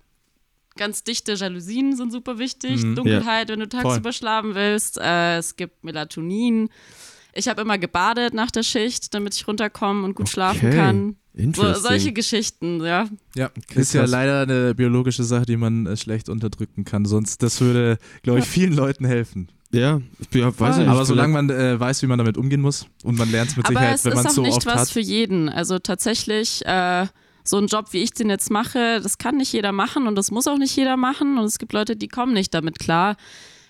[0.77, 2.83] ganz dichte Jalousien sind super wichtig.
[2.83, 2.95] Mhm.
[2.95, 4.97] Dunkelheit, wenn du tagsüber schlafen willst.
[4.97, 6.69] Äh, es gibt Melatonin.
[7.33, 10.75] Ich habe immer gebadet nach der Schicht, damit ich runterkommen und gut schlafen Okay.
[10.77, 11.15] kann.
[11.55, 13.07] So, solche Geschichten, ja.
[13.35, 17.05] Ja, ist ja leider eine biologische Sache, die man äh, schlecht unterdrücken kann.
[17.05, 19.49] Sonst, das würde, glaube ich, vielen Leuten helfen.
[19.71, 20.89] ja, ich bin- ja, weiß ich nicht.
[20.89, 23.67] Aber solange man äh, weiß, wie man damit umgehen muss und man lernt es mit
[23.67, 24.89] Aber Sicherheit, es wenn ist man auch es so nicht oft was hat.
[24.89, 25.47] für jeden.
[25.47, 27.05] Also tatsächlich, äh,
[27.47, 30.31] so ein Job, wie ich den jetzt mache, das kann nicht jeder machen und das
[30.31, 31.37] muss auch nicht jeder machen.
[31.37, 33.15] Und es gibt Leute, die kommen nicht damit klar,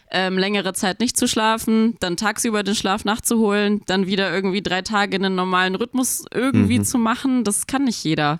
[0.09, 4.81] ähm, längere Zeit nicht zu schlafen, dann tagsüber den Schlaf nachzuholen, dann wieder irgendwie drei
[4.81, 6.83] Tage in einen normalen Rhythmus irgendwie Mhm.
[6.85, 7.43] zu machen.
[7.43, 8.39] Das kann nicht jeder.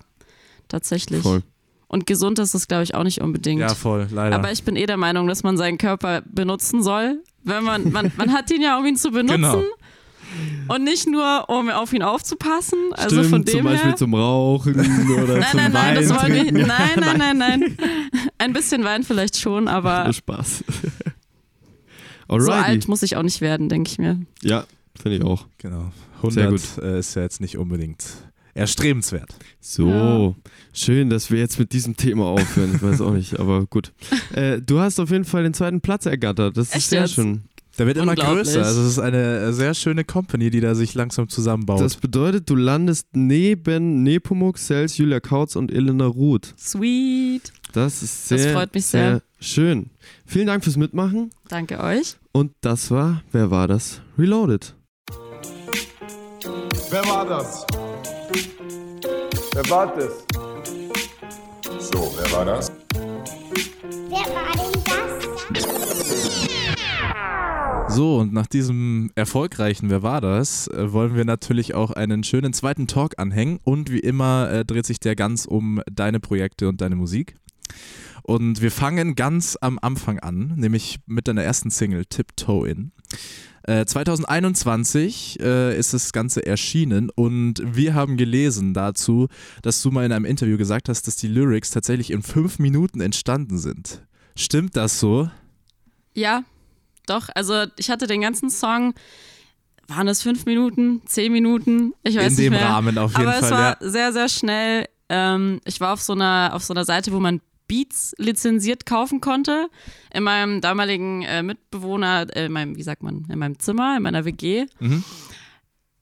[0.68, 1.22] Tatsächlich.
[1.22, 1.42] Voll.
[1.86, 3.60] Und gesund ist es, glaube ich, auch nicht unbedingt.
[3.60, 4.36] Ja, voll, leider.
[4.36, 7.22] Aber ich bin eh der Meinung, dass man seinen Körper benutzen soll.
[7.44, 9.36] Wenn man, man, man hat ihn ja, um ihn zu benutzen.
[9.40, 9.62] Genau.
[10.68, 12.78] Und nicht nur, um auf ihn aufzupassen.
[12.92, 13.96] Also Stimmt, von dem zum Beispiel her.
[13.96, 16.52] zum Rauchen oder Nein, zum nein, nein, Wein das wollen wir.
[16.66, 17.76] Nein, nein, nein, nein.
[18.38, 20.64] Ein bisschen Wein vielleicht schon, aber Spaß.
[22.28, 22.52] so Alrighty.
[22.52, 24.20] alt muss ich auch nicht werden, denke ich mir.
[24.42, 24.64] Ja,
[25.00, 25.46] finde ich auch.
[25.58, 25.92] genau.
[26.28, 28.04] Sehr 100 äh, ist ja jetzt nicht unbedingt
[28.54, 29.36] erstrebenswert.
[29.60, 30.34] So,
[30.72, 32.74] schön, dass wir jetzt mit diesem Thema aufhören.
[32.74, 33.92] Ich weiß auch nicht, aber gut.
[34.34, 36.56] Äh, du hast auf jeden Fall den zweiten Platz ergattert.
[36.56, 37.14] Das ist Echt sehr jetzt?
[37.14, 37.44] schön.
[37.78, 38.64] Der wird immer größer.
[38.64, 41.80] Also es ist eine äh, sehr schöne Company, die da sich langsam zusammenbaut.
[41.80, 46.54] Das bedeutet, du landest neben Nepomuk, Sels, Julia Kautz und Elena Ruth.
[46.58, 47.52] Sweet.
[47.72, 49.22] Das ist Das sehr, freut mich sehr.
[49.38, 49.90] schön.
[50.26, 51.30] Vielen Dank fürs Mitmachen.
[51.48, 52.16] Danke euch.
[52.32, 54.00] Und das war, wer war das?
[54.18, 54.74] Reloaded.
[56.90, 57.64] Wer war das?
[59.54, 60.12] Wer war das?
[61.78, 62.72] So, wer war das?
[64.08, 64.77] Wer war denn
[67.98, 72.52] So, und nach diesem erfolgreichen Wer war das, äh, wollen wir natürlich auch einen schönen
[72.52, 73.58] zweiten Talk anhängen.
[73.64, 77.34] Und wie immer äh, dreht sich der ganz um deine Projekte und deine Musik.
[78.22, 82.92] Und wir fangen ganz am Anfang an, nämlich mit deiner ersten Single Tiptoe In.
[83.64, 89.26] Äh, 2021 äh, ist das Ganze erschienen und wir haben gelesen dazu,
[89.62, 93.00] dass du mal in einem Interview gesagt hast, dass die Lyrics tatsächlich in fünf Minuten
[93.00, 94.06] entstanden sind.
[94.36, 95.28] Stimmt das so?
[96.14, 96.44] Ja,
[97.10, 97.28] doch.
[97.34, 98.94] Also ich hatte den ganzen Song.
[99.90, 101.94] Waren es fünf Minuten, zehn Minuten?
[102.02, 102.66] Ich weiß in nicht dem mehr.
[102.66, 103.90] Rahmen auf jeden Aber es Fall, war ja.
[103.90, 104.84] sehr, sehr schnell.
[105.08, 109.20] Ähm, ich war auf so einer auf so einer Seite, wo man Beats lizenziert kaufen
[109.20, 109.68] konnte.
[110.12, 114.02] In meinem damaligen äh, Mitbewohner, äh, in meinem, wie sagt man, in meinem Zimmer, in
[114.02, 114.66] meiner WG.
[114.80, 115.04] Mhm.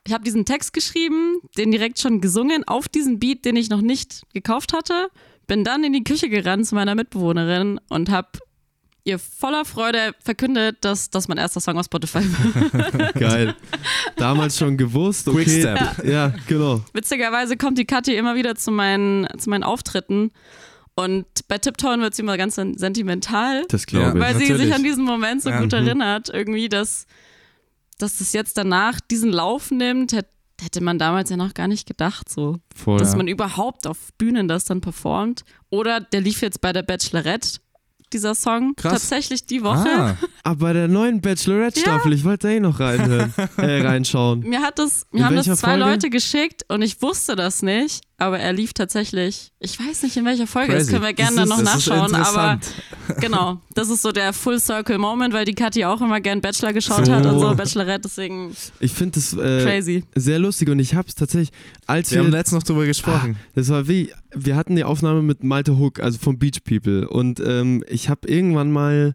[0.07, 3.81] Ich habe diesen Text geschrieben, den direkt schon gesungen auf diesen Beat, den ich noch
[3.81, 5.09] nicht gekauft hatte.
[5.49, 8.29] Bin dann in die Küche gerannt zu meiner Mitbewohnerin und habe
[9.07, 13.13] ihr voller Freude verkündet, dass das mein erster Song auf Spotify war.
[13.15, 13.55] Geil.
[14.17, 15.45] Damals schon gewusst, okay.
[15.45, 16.05] Quickstep.
[16.05, 16.83] Ja, genau.
[16.93, 20.33] Witzigerweise kommt die Kathi immer wieder zu meinen, zu meinen Auftritten.
[20.95, 24.25] Und bei Tiptoe wird sie immer ganz sen- sentimental, Das glaube ich.
[24.25, 24.63] weil sie natürlich.
[24.67, 25.79] sich an diesen Moment so Ja, gut mhm.
[25.87, 26.31] erinnert.
[26.31, 27.07] Irgendwie, dass,
[27.99, 32.31] dass das jetzt danach diesen Lauf nimmt, hätte, man damals ja noch gar nicht gedacht,
[32.31, 32.59] so.
[32.75, 32.99] Voll.
[32.99, 35.45] Dass man überhaupt auf Bühnen das dann performt.
[35.69, 37.59] Oder der lief jetzt bei der Bachelorette,
[38.13, 38.93] dieser Song, Krass.
[38.93, 39.89] tatsächlich die Woche.
[39.89, 44.41] Ah, Aber bei der neuen Bachelorette-Staffel, ich wollte da eh noch reinhören, äh, reinschauen.
[44.41, 45.85] Mir hat das, In mir haben das zwei Folge?
[45.85, 49.53] Leute geschickt und ich wusste das nicht, aber er lief tatsächlich.
[49.61, 50.93] Ich weiß nicht in welcher Folge, das crazy.
[50.93, 52.59] können wir gerne dann noch das nachschauen, aber
[53.21, 56.73] genau, das ist so der Full Circle Moment, weil die Kathi auch immer gern Bachelor
[56.73, 57.13] geschaut So.
[57.13, 60.05] hat und so Bachelorette, deswegen Ich finde das äh, crazy.
[60.15, 61.51] sehr lustig und ich habe es tatsächlich,
[61.87, 63.37] als Wir wir, haben letztens noch drüber gesprochen.
[63.55, 67.41] das war wie, wir hatten die Aufnahme mit Malte Hook, also von Beach People und
[67.41, 69.15] ähm, ich habe irgendwann mal,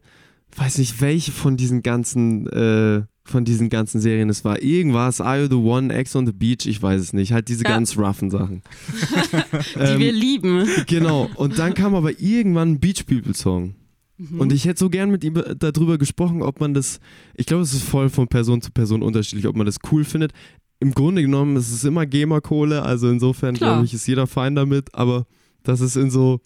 [0.57, 5.41] weiß nicht welche von diesen ganzen, äh, von diesen ganzen Serien es war, irgendwas, Are
[5.43, 7.69] You The One, X on the Beach, ich weiß es nicht, halt diese Ja.
[7.71, 8.61] ganz roughen Sachen.
[9.75, 10.67] Die Ähm, wir lieben.
[10.87, 13.75] Genau, und dann kam aber irgendwann ein Beach People Song.
[14.17, 14.39] Mhm.
[14.39, 16.99] Und ich hätte so gern mit ihm darüber gesprochen, ob man das,
[17.35, 20.31] ich glaube, es ist voll von Person zu Person unterschiedlich, ob man das cool findet.
[20.79, 24.93] Im Grunde genommen ist es immer GEMA-Kohle, also insofern glaube ich, ist jeder fein damit,
[24.95, 25.27] aber
[25.63, 26.39] dass es in so,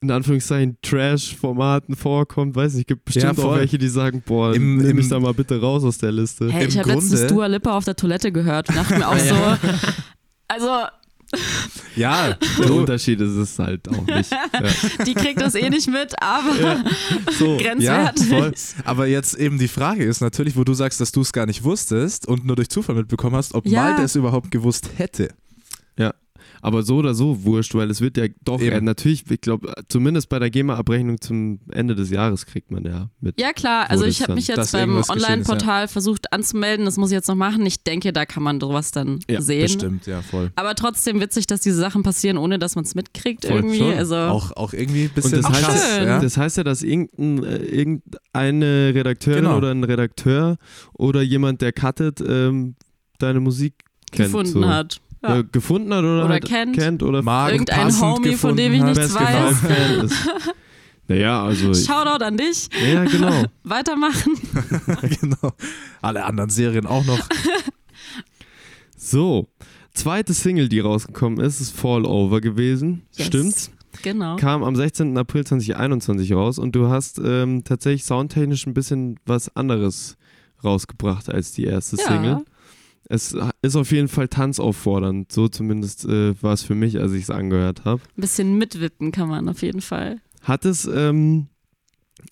[0.00, 3.58] in Anführungszeichen, Trash-Formaten vorkommt, weiß nicht, gibt bestimmt auch voll.
[3.60, 6.50] welche, die sagen, boah, Im- nimm mich im- da mal bitte raus aus der Liste.
[6.50, 9.18] Hey, im ich habe letztens Dua Lipa auf der Toilette gehört und dachte mir auch
[9.18, 9.34] so,
[10.48, 10.68] also
[11.96, 14.30] Ja, Der Unterschied ist es halt auch nicht.
[14.30, 14.40] Ja.
[15.04, 16.84] Die kriegt das eh nicht mit, aber
[17.36, 17.62] So, ja,
[18.12, 18.26] grenzwertig.
[18.28, 18.52] voll.
[18.84, 21.64] Aber jetzt eben die Frage ist natürlich, wo du sagst, dass du es gar nicht
[21.64, 23.82] wusstest und nur durch Zufall mitbekommen hast, ob Ja.
[23.82, 25.30] Malte es überhaupt gewusst hätte.
[26.62, 28.72] Aber so oder so wurscht, weil es wird ja doch, Eben.
[28.76, 33.10] äh, natürlich, ich glaube, zumindest bei der GEMA-Abrechnung zum Ende des Jahres kriegt man ja
[33.20, 33.40] mit.
[33.40, 37.28] Ja klar, also ich habe mich jetzt beim Online-Portal versucht anzumelden, das muss ich jetzt
[37.28, 37.64] noch machen.
[37.66, 39.62] Ich denke, da kann man sowas dann Ja, sehen.
[39.62, 40.50] Bestimmt, ja, voll.
[40.56, 43.78] Aber trotzdem witzig, dass diese Sachen passieren, ohne dass man es mitkriegt Voll, irgendwie.
[43.78, 43.92] schon.
[43.94, 46.06] Also Auch, auch irgendwie ein Und bisschen das heißt, schön.
[46.06, 46.20] ja?
[46.20, 49.56] das heißt ja, dass irgendein, äh, irgendeine Redakteurin Genau.
[49.58, 50.56] oder ein Redakteur
[50.94, 52.74] oder jemand, der cuttet, ähm,
[53.18, 53.74] deine Musik
[54.12, 54.28] kennt.
[54.28, 54.66] gefunden so.
[54.68, 55.00] hat.
[55.22, 55.36] Ja.
[55.36, 56.76] Ja, gefunden hat oder, Oder halt kennt.
[56.76, 57.18] kennt oder
[57.50, 59.62] Irgendein Homie, von dem ich nichts hat.
[59.64, 60.04] weiß.
[60.04, 60.28] Ist.
[61.08, 61.72] Naja, also.
[61.72, 62.68] Shoutout an dich.
[62.84, 63.44] Ja, genau.
[63.62, 64.34] Weitermachen.
[65.20, 65.52] genau.
[66.02, 67.20] Alle anderen Serien auch noch.
[68.96, 69.48] So,
[69.94, 73.02] zweite Single, die rausgekommen ist, ist Fall Over gewesen.
[73.14, 73.26] Yes.
[73.28, 73.70] Stimmt's?
[74.02, 74.36] Genau.
[74.36, 75.16] Kam am 16.
[75.16, 80.16] April 2021 raus und du hast ähm, tatsächlich soundtechnisch ein bisschen was anderes
[80.64, 82.04] rausgebracht als die erste Ja.
[82.08, 82.44] Single.
[83.08, 87.24] Es ist auf jeden Fall tanzauffordernd, so zumindest äh, war es für mich, als ich
[87.24, 88.02] es angehört habe.
[88.16, 90.20] Ein bisschen mitwippen kann man auf jeden Fall.
[90.42, 91.46] Hat es ähm,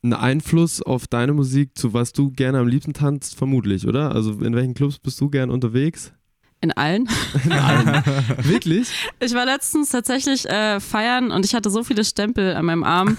[0.03, 3.37] einen Einfluss auf deine Musik, zu was du gerne am liebsten tanzt?
[3.37, 4.13] Vermutlich, oder?
[4.13, 6.13] Also in welchen Clubs bist du gern unterwegs?
[6.61, 7.07] In allen.
[8.43, 8.89] Wirklich?
[9.21, 13.19] Ich war letztens tatsächlich äh, feiern und ich hatte so viele Stempel an meinem Arm,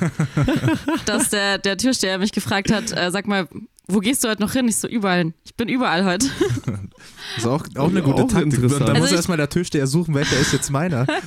[1.06, 3.48] dass der, der Türsteher mich gefragt hat, äh, sag mal,
[3.88, 4.68] wo gehst du heute noch hin?
[4.68, 5.34] Ich so, überall hin.
[5.44, 6.28] Ich bin überall heute.
[6.66, 6.78] Das
[7.38, 8.62] ist auch, auch eine gute Auch Taktik.
[8.64, 11.06] Und dann Also muss ich- erstmal der Türsteher suchen, welcher ist jetzt meiner.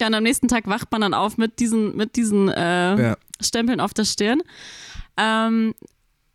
[0.00, 3.16] Ja, und am nächsten Tag wacht man dann auf mit diesen, mit diesen äh, Ja.
[3.42, 4.40] Stempeln auf der Stirn.
[5.18, 5.74] Ähm,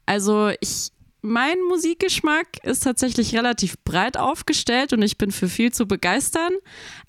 [0.05, 0.89] also ich,
[1.22, 6.51] mein Musikgeschmack ist tatsächlich relativ breit aufgestellt und ich bin für viel zu begeistern,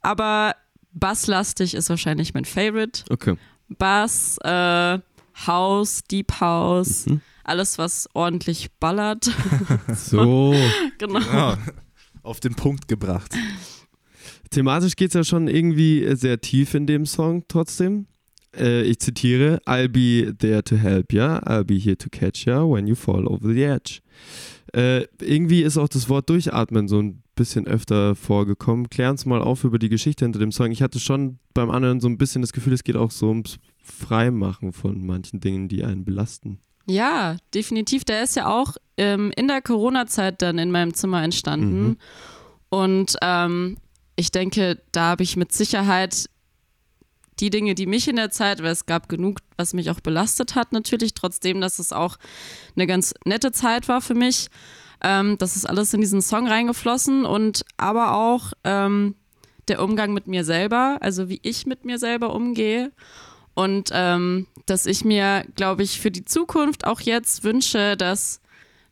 [0.01, 0.55] aber
[0.93, 3.03] basslastig ist wahrscheinlich mein Favorite.
[3.11, 3.37] Okay.
[3.69, 4.99] Bass, äh,
[5.47, 7.21] House, Deep House, Mhm.
[7.47, 9.31] Alles was ordentlich ballert.
[9.95, 10.55] So.
[10.99, 11.21] genau.
[11.21, 11.59] Ja,
[12.23, 13.35] auf den Punkt gebracht.
[14.51, 18.07] Thematisch geht es ja schon irgendwie sehr tief in dem Song trotzdem.
[18.57, 22.63] Äh, ich zitiere: I'll be there to help ya, I'll be here to catch ya
[22.63, 24.01] when you fall over the edge.
[24.73, 28.91] Äh, irgendwie ist auch das Wort Durchatmen so ein bisschen öfter vorgekommen.
[28.91, 30.71] Klär uns mal auf über die Geschichte hinter dem Song.
[30.71, 33.59] Ich hatte schon beim anderen so ein bisschen das Gefühl, es geht auch so ums
[33.83, 36.59] Freimachen von manchen Dingen, die einen belasten.
[36.87, 38.05] Ja, definitiv.
[38.05, 41.87] Der ist ja auch ähm, in der Corona-Zeit dann in meinem Zimmer entstanden.
[41.87, 41.97] Mhm.
[42.69, 43.77] Und ähm,
[44.17, 46.29] ich denke, da habe ich mit Sicherheit
[47.39, 50.55] die Dinge, die mich in der Zeit, weil es gab genug, was mich auch belastet
[50.55, 52.17] hat, natürlich, trotzdem, dass es auch
[52.75, 54.49] eine ganz nette Zeit war für mich.
[55.03, 59.17] Ähm, das ist alles in diesen Song reingeflossen und aber auch ähm,
[59.69, 62.93] der Umgang mit mir selber, also wie ich mit mir selber umgehe.
[63.57, 68.41] Und ähm, dass ich mir, glaube ich, für die Zukunft auch jetzt wünsche, dass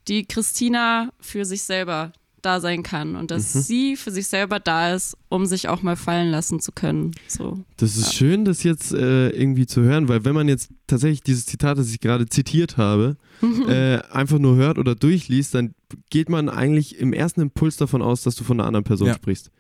[0.09, 4.95] die Christina für sich selber da sein kann und dass sie für sich selber da
[4.95, 7.13] ist, um sich auch mal fallen lassen zu können.
[7.27, 7.61] So.
[7.77, 11.47] Das ist schön, das jetzt äh, irgendwie zu hören, weil wenn man jetzt tatsächlich dieses
[11.47, 13.17] Zitat, das ich gerade zitiert habe,
[13.69, 15.75] äh, einfach nur hört oder durchliest, dann
[16.11, 19.15] geht man eigentlich im ersten Impuls davon aus, dass du von einer anderen Person Ja.
[19.15, 19.51] sprichst.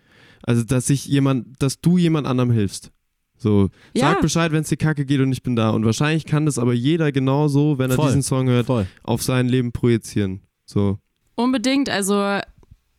[0.43, 2.91] Also, dass sich jemand, dass du jemand anderem hilfst.
[3.37, 4.11] So, Ja.
[4.12, 5.70] sag Bescheid, wenn es dir kacke geht und ich bin da.
[5.70, 8.07] Und wahrscheinlich kann das aber jeder genauso, wenn er Voll.
[8.07, 8.87] diesen Song hört, Voll.
[9.03, 10.41] auf sein Leben projizieren.
[10.66, 10.99] So.
[11.35, 12.39] Unbedingt, also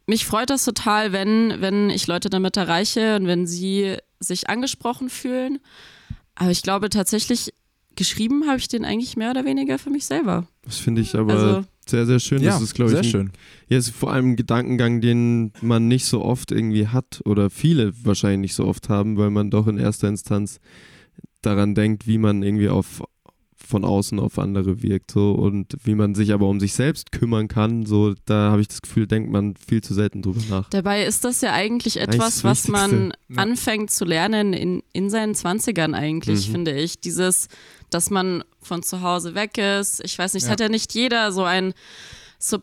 [0.08, 5.10] mich freut das total, wenn, wenn ich Leute damit erreiche und wenn sie sich angesprochen
[5.10, 5.60] fühlen.
[6.36, 7.54] Aber ich glaube tatsächlich,
[7.96, 10.48] geschrieben habe ich den eigentlich mehr oder weniger für mich selber.
[10.64, 12.42] Das finde ich aber Also- sehr, sehr schön.
[12.42, 13.32] Ja, das ist, glaube ich, sehr ein schön.
[13.70, 17.94] Ja, ist vor allem ein Gedankengang, den man nicht so oft irgendwie hat oder viele
[18.04, 20.60] wahrscheinlich nicht so oft haben, weil man doch in erster Instanz
[21.42, 23.04] daran denkt, wie man irgendwie auf
[23.66, 27.48] von außen auf andere wirkt so und wie man sich aber um sich selbst kümmern
[27.48, 30.70] kann, so da habe ich das Gefühl, denkt man viel zu selten drüber nach.
[30.70, 33.14] Dabei ist das ja eigentlich etwas, was man.
[33.30, 33.38] Ja.
[33.42, 36.52] anfängt zu lernen in, in seinen Zwanzigern eigentlich, Mhm.
[36.52, 37.00] finde ich.
[37.00, 37.48] Dieses,
[37.90, 40.02] dass man von zu Hause weg ist.
[40.04, 40.54] Ich weiß nicht, es Ja.
[40.54, 41.74] hat ja nicht jeder so ein,
[42.40, 42.60] so,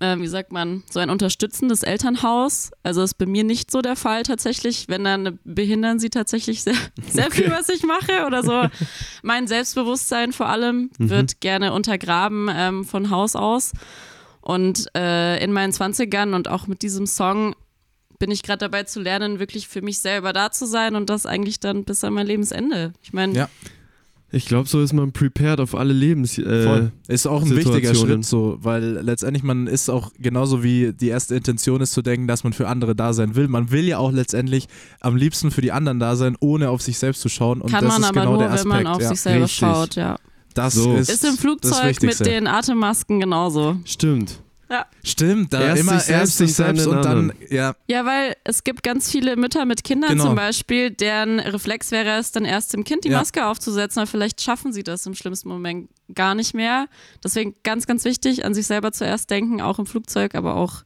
[0.00, 2.72] äh, wie sagt man, so ein unterstützendes Elternhaus.
[2.82, 4.86] Also ist bei mir nicht so der Fall tatsächlich.
[4.88, 6.74] Wenn dann behindern sie tatsächlich sehr,
[7.10, 8.66] sehr viel, was ich mache oder so.
[9.22, 11.10] Mein Selbstbewusstsein vor allem Mhm.
[11.10, 13.72] wird gerne untergraben ähm, von Haus aus.
[14.40, 17.54] Und äh, in meinen 20ern und auch mit diesem Song
[18.18, 21.24] bin ich gerade dabei zu lernen, wirklich für mich selber da zu sein und das
[21.26, 22.92] eigentlich dann bis an mein Lebensende.
[23.02, 23.48] Ich meine, Ja.
[24.34, 26.36] Ich glaube, so ist man prepared auf alle Lebens.
[26.38, 26.92] Äh, Voll.
[27.06, 27.94] Ist auch ein wichtiger.
[27.94, 32.26] Schritt so, weil letztendlich man ist auch genauso wie die erste Intention ist zu denken,
[32.26, 33.46] dass man für andere da sein will.
[33.46, 34.66] Man will ja auch letztendlich
[35.00, 37.60] am liebsten für die anderen da sein, ohne auf sich selbst zu schauen.
[37.60, 38.84] Und Kann das man ist aber genau nur, der wenn Aspekt.
[38.84, 39.08] man auf ja.
[39.08, 39.58] sich selber Richtig.
[39.58, 40.16] schaut, ja.
[40.54, 40.94] Das So.
[40.96, 43.76] ist, Ist im das Flugzeug mit den Atemmasken genauso.
[43.84, 44.40] Stimmt.
[45.02, 47.74] Stimmt, da Erst immer sich erst selbst sich und dann selbst den und dann, ja,
[47.88, 50.24] Ja, weil es gibt ganz viele Mütter mit Kindern Genau.
[50.26, 53.18] zum Beispiel, deren Reflex wäre es, dann erst dem Kind die Ja.
[53.18, 56.86] Maske aufzusetzen, aber vielleicht schaffen sie das im schlimmsten Moment gar nicht mehr.
[57.22, 60.84] Deswegen ganz, ganz wichtig, an sich selber zuerst denken, auch im Flugzeug, aber auch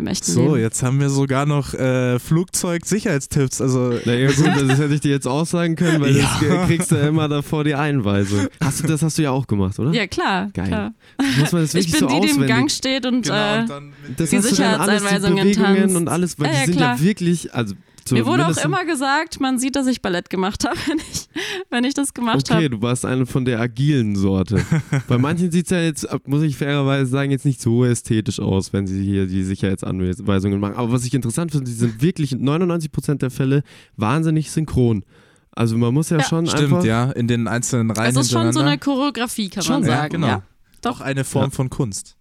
[0.00, 0.60] im echten so, Leben.
[0.60, 3.60] jetzt haben wir sogar noch äh, Flugzeug-Sicherheitstipps.
[3.60, 6.40] Also Na ja, gut, das hätte ich dir jetzt auch sagen können, weil Ja.
[6.40, 8.46] das kriegst du ja immer davor die Einweisung.
[8.62, 9.92] Hast du, das hast du ja auch gemacht, oder?
[9.92, 10.50] Ja, klar.
[10.52, 10.66] Geil.
[10.68, 10.92] klar.
[11.38, 13.34] Muss man das Ich wirklich bin so die, die im auswendig Gang steht und, genau,
[13.56, 15.96] äh, und dann mit das die Bewegungen tanzt.
[15.96, 16.96] und alles, weil Ja, die sind klar.
[16.96, 17.74] ja wirklich, also
[18.10, 21.28] mir wurde auch immer gesagt, man sieht, dass ich Ballett gemacht habe, wenn ich,
[21.70, 22.70] wenn ich das gemacht Okay, habe.
[22.70, 24.64] du warst eine von der agilen Sorte.
[25.08, 28.72] Bei manchen sieht es ja jetzt, muss ich fairerweise sagen, jetzt nicht so ästhetisch aus,
[28.72, 30.74] wenn sie hier die Sicherheitsanweisungen machen.
[30.76, 33.62] Aber was ich interessant finde, sie sind wirklich in 99% der Fälle
[33.96, 35.04] wahnsinnig synchron.
[35.52, 36.84] Also man muss ja, Ja, schon Stimmt, einfach.
[36.84, 38.78] ja, in den einzelnen Reihen Es ist schon so eine.
[38.78, 40.12] Choreografie, kann Schon, man ja, sagen.
[40.12, 40.26] genau.
[40.26, 40.42] Ja.
[40.80, 41.50] Doch eine Form Ja.
[41.50, 42.16] von Kunst.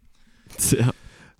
[0.71, 0.89] Ja.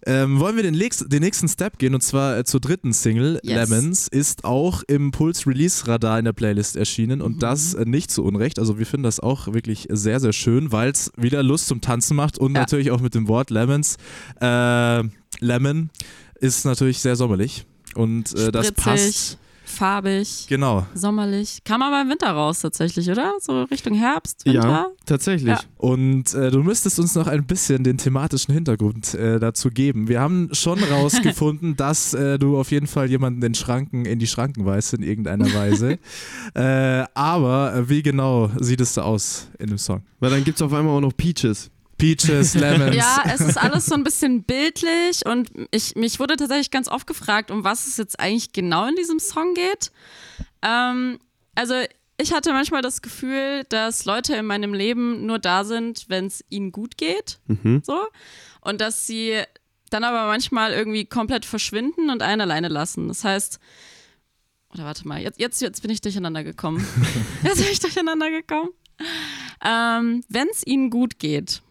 [0.06, 3.39] Ähm, wollen wir den, den nächsten Step gehen und zwar äh, zur dritten Single.
[3.43, 3.70] Yes.
[3.70, 7.39] Lemons ist auch im Puls Release Radar in der Playlist erschienen und Mhm.
[7.39, 8.60] das äh, nicht zu Unrecht.
[8.60, 12.16] Also wir finden das auch wirklich sehr, sehr schön, weil es wieder Lust zum Tanzen
[12.16, 12.62] macht und Ja.
[12.62, 13.97] natürlich auch mit dem Wort Lemons.
[14.41, 15.04] Äh,
[15.41, 15.89] Lemon
[16.39, 19.38] ist natürlich sehr sommerlich und äh, das passt.
[19.80, 20.86] Farbig, Genau.
[20.93, 21.63] sommerlich.
[21.63, 23.34] Kam aber im Winter raus tatsächlich, oder?
[23.39, 24.67] So Richtung Herbst, Winter.
[24.67, 25.49] Ja, tatsächlich.
[25.49, 25.61] Ja.
[25.77, 30.09] Und äh, du müsstest uns noch ein bisschen den thematischen Hintergrund äh, dazu geben.
[30.09, 34.27] Wir haben schon rausgefunden, dass äh, du auf jeden Fall jemanden in Schranken, in die
[34.27, 35.97] Schranken weist in irgendeiner Weise.
[36.55, 40.01] äh, aber äh, wie genau sieht es da aus in dem Song?
[40.19, 41.71] Weil dann gibt es auf einmal auch noch Peaches.
[42.00, 42.95] Peaches, Lemons.
[42.95, 47.06] Ja, es ist alles so ein bisschen bildlich und ich, mich wurde tatsächlich ganz oft
[47.06, 49.91] gefragt, um was es jetzt eigentlich genau in diesem Song geht.
[50.64, 51.20] Ähm,
[51.56, 51.76] also
[52.18, 56.43] ich hatte manchmal das Gefühl, dass Leute in meinem Leben nur da sind, wenn es
[56.50, 57.39] ihnen gut geht.
[57.47, 57.82] Mhm.
[57.86, 58.00] So.
[58.62, 59.41] Und dass sie
[59.89, 63.08] dann aber manchmal irgendwie komplett verschwinden und einen alleine lassen.
[63.08, 63.60] Das heißt,
[64.74, 66.86] oder warte mal, jetzt, jetzt, jetzt bin ich durcheinander gekommen.
[67.43, 68.70] jetzt bin ich durcheinander gekommen.
[69.66, 71.62] Ähm, wenn es ihnen gut geht,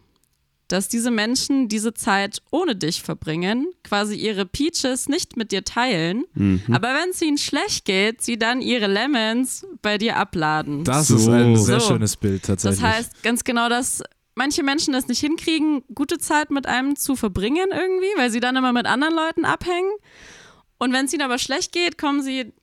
[0.69, 6.23] dass diese Menschen diese Zeit ohne dich verbringen, quasi ihre Peaches nicht mit dir teilen,
[6.33, 6.63] Mhm.
[6.71, 10.83] aber wenn es ihnen schlecht geht, sie dann ihre Lemons bei dir abladen.
[10.85, 11.15] Das So.
[11.17, 11.87] ist ein sehr So.
[11.89, 12.79] schönes Bild tatsächlich.
[12.81, 14.01] Das heißt ganz genau, dass
[14.35, 18.55] manche Menschen es nicht hinkriegen, gute Zeit mit einem zu verbringen irgendwie, weil sie dann
[18.55, 19.91] immer mit anderen Leuten abhängen.
[20.77, 22.53] Und wenn es ihnen aber schlecht geht, kommen sie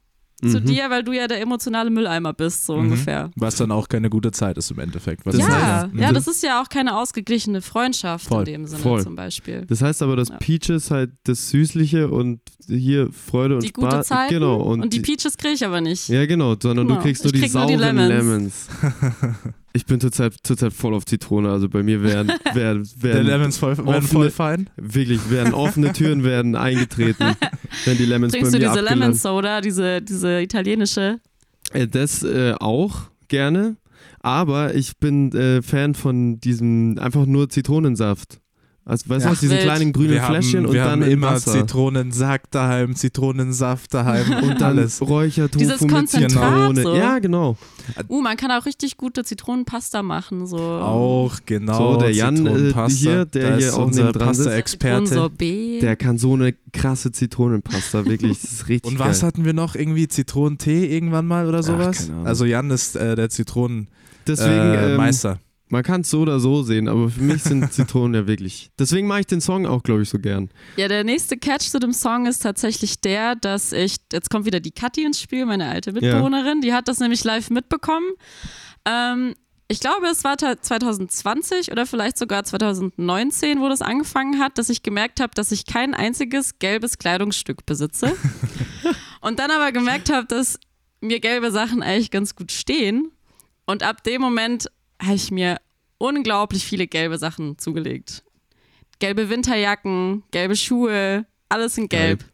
[0.42, 0.64] zu Mhm.
[0.66, 2.80] dir, weil du ja der emotionale Mülleimer bist, so Mhm.
[2.84, 3.30] ungefähr.
[3.36, 5.24] Was dann auch keine gute Zeit ist im Endeffekt.
[5.24, 6.14] Was Das ist Ja, heißt- ja, Mhm.
[6.14, 9.02] das ist ja auch keine ausgeglichene Freundschaft Voll, in dem Sinne voll.
[9.02, 9.64] zum Beispiel.
[9.66, 10.36] Das heißt aber, dass Ja.
[10.36, 14.06] Peaches halt das Süßliche und hier Freude und Die gute Spaß.
[14.08, 14.56] Zeit Genau.
[14.60, 16.08] Und, und, die Peaches kriege ich aber nicht.
[16.08, 16.98] Ja, genau, sondern Genau.
[16.98, 18.68] du kriegst nur Ich die krieg nur die sauren Lemons.
[18.68, 18.68] Lemons.
[19.76, 23.58] ich bin zurzeit, zurzeit voll auf Zitrone, also bei mir werden, werden, Der werden Lemons
[23.58, 24.70] voll, werden offene- voll fein.
[24.76, 27.36] wirklich, werden offene Türen werden eingetreten,
[27.84, 29.00] wenn die Lemons Trinkst bei du mir diese abgelandet.
[29.00, 31.20] Lemon Soda, diese, diese italienische?
[31.72, 33.76] Äh, Das äh, auch gerne,
[34.20, 38.40] aber ich bin äh, Fan von diesem einfach nur Zitronensaft.
[38.88, 39.32] Also, weißt du, Ja.
[39.32, 41.52] aus diesen kleinen grünen Wir Fläschchen haben, und wir dann haben immer Wasser.
[41.52, 45.00] Zitronensack daheim, Zitronensaft daheim und dann alles.
[45.02, 46.30] Räuchertofu Dieses mit Konzentrat
[46.76, 46.82] Zitrone.
[46.82, 46.94] so.
[46.94, 47.56] Ja, genau.
[48.08, 50.46] Uh, man kann auch richtig gute Zitronenpasta machen.
[50.46, 50.58] So.
[50.58, 51.94] Auch, genau.
[51.94, 52.98] So, der Jan, äh, Zitronenpasta.
[52.98, 54.46] hier, der hier ist auch unser nebendran sitzt.
[54.46, 55.04] Pasta-Experte.
[55.06, 55.82] Zitronensorbet.
[55.82, 58.38] Der kann so eine krasse Zitronenpasta, wirklich.
[58.40, 59.26] Das ist richtig Und was geil.
[59.26, 59.74] hatten wir noch?
[59.74, 61.98] Irgendwie Zitronentee irgendwann mal oder sowas?
[61.98, 62.26] keine Ahnung.
[62.28, 63.90] also Jan ist äh, der Zitronenmeister.
[64.28, 65.38] Deswegen, Äh, ähm, Meister.
[65.68, 68.70] Man kann es so oder so sehen, aber für mich sind Zitronen ja wirklich.
[68.78, 70.48] Deswegen mache ich den Song auch, glaube ich, so gern.
[70.76, 74.60] Ja, der nächste Catch zu dem Song ist tatsächlich der, dass ich, jetzt kommt wieder
[74.60, 78.06] die Kathi ins Spiel, meine alte Mitbewohnerin, die hat das nämlich live mitbekommen.
[78.84, 79.34] Ähm,
[79.68, 84.68] ich glaube, es war ta- 2020 oder vielleicht sogar 2019, wo das angefangen hat, dass
[84.70, 88.14] ich gemerkt habe, dass ich kein einziges gelbes Kleidungsstück besitze.
[89.20, 90.60] Und dann aber gemerkt habe, dass
[91.00, 93.10] mir gelbe Sachen eigentlich ganz gut stehen.
[93.66, 94.68] Und ab dem Moment
[95.02, 95.58] habe ich mir
[95.98, 98.22] unglaublich viele gelbe Sachen zugelegt.
[98.98, 102.24] Gelbe Winterjacken, gelbe Schuhe, alles in gelb.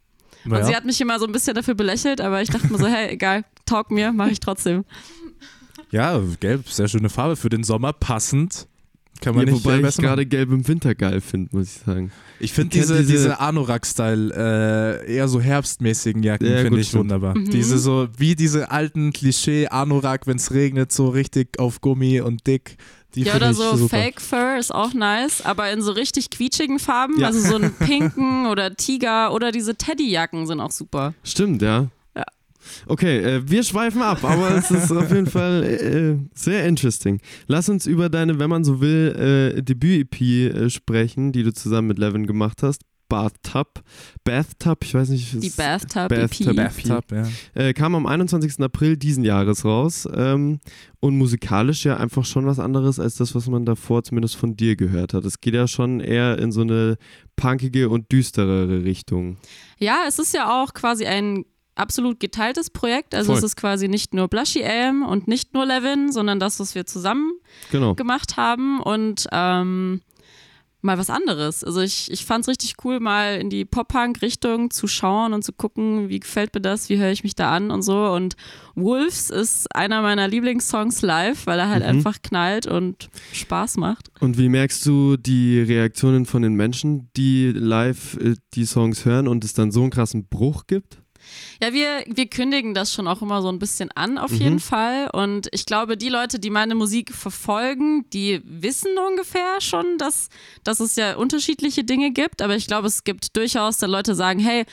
[0.45, 0.65] Und Naja.
[0.67, 3.11] sie hat mich immer so ein bisschen dafür belächelt, aber ich dachte mir so, hey,
[3.11, 4.85] egal, taugt mir, mache ich trotzdem.
[5.91, 8.67] Ja, gelb, sehr schöne Farbe für den Sommer, passend.
[9.23, 12.11] Kann man Ja, nicht wobei ich gerade Gelb im Winter geil finde, muss ich sagen.
[12.41, 17.05] Ich finde diese, diese- diese Anorak-Style, äh, eher so herbstmäßigen Jacken, Ja, finde ich stimmt.
[17.05, 17.39] wunderbar.
[17.39, 17.51] Mhm.
[17.51, 22.77] Diese so, wie diese alten Klischee-Anorak, wenn es regnet, so richtig auf Gummi und dick.
[23.15, 23.97] Die Ja, oder so super.
[23.97, 27.27] Fake Fur ist auch nice, aber in so richtig quietschigen Farben, Ja.
[27.27, 31.13] also so einen pinken oder Tiger oder diese Teddyjacken sind auch super.
[31.23, 31.89] Stimmt, ja.
[32.87, 37.21] Okay, äh, wir schweifen ab, aber es ist auf jeden Fall äh, sehr interesting.
[37.47, 41.89] Lass uns über deine, wenn man so will, äh, Debüt-EP äh, sprechen, die du zusammen
[41.89, 42.83] mit Levin gemacht hast.
[43.13, 43.83] Bathtub.
[44.25, 45.35] Bathtub, ich weiß nicht.
[45.35, 46.09] Die es- Bathtub.
[46.09, 47.29] Bathtub, ja.
[47.53, 48.59] äh, kam am 21.
[48.61, 50.61] April diesen Jahres raus ähm,
[51.01, 54.77] und musikalisch ja einfach schon was anderes als das, was man davor zumindest von dir
[54.77, 55.27] gehört hat.
[55.27, 56.97] Es geht ja schon eher in so eine
[57.37, 59.37] punkige und düsterere Richtung.
[59.79, 61.45] Ja, es ist ja auch quasi ein
[61.75, 63.15] absolut geteiltes Projekt.
[63.15, 63.39] Also Voll.
[63.39, 66.87] es ist quasi nicht nur Blushy Elm und nicht nur Levin, sondern das, was wir
[66.87, 67.33] zusammen
[67.71, 67.95] Genau.
[67.95, 70.03] gemacht haben und ähm,
[70.85, 71.63] mal was anderes.
[71.63, 75.53] Also ich, ich fand es richtig cool, mal in die Pop-Punk-Richtung zu schauen und zu
[75.53, 78.07] gucken, wie gefällt mir das, wie höre ich mich da an und so.
[78.09, 78.35] Und
[78.75, 81.89] Wolves ist einer meiner Lieblingssongs live, weil er halt Mhm.
[81.89, 84.11] einfach knallt und Spaß macht.
[84.21, 89.29] Und wie merkst du die Reaktionen von den Menschen, die live äh, die Songs hören
[89.29, 90.99] und es dann so einen krassen Bruch gibt?
[91.63, 94.37] Ja, wir, wir kündigen das schon auch immer so ein bisschen an, auf Mhm.
[94.39, 95.09] jeden Fall.
[95.13, 100.29] Und ich glaube, die Leute, die meine Musik verfolgen, die wissen ungefähr schon, dass,
[100.65, 102.43] dass es ja unterschiedliche Dinge gibt.
[102.43, 104.65] Aber ich glaube, es gibt durchaus, dass Leute sagen, hey,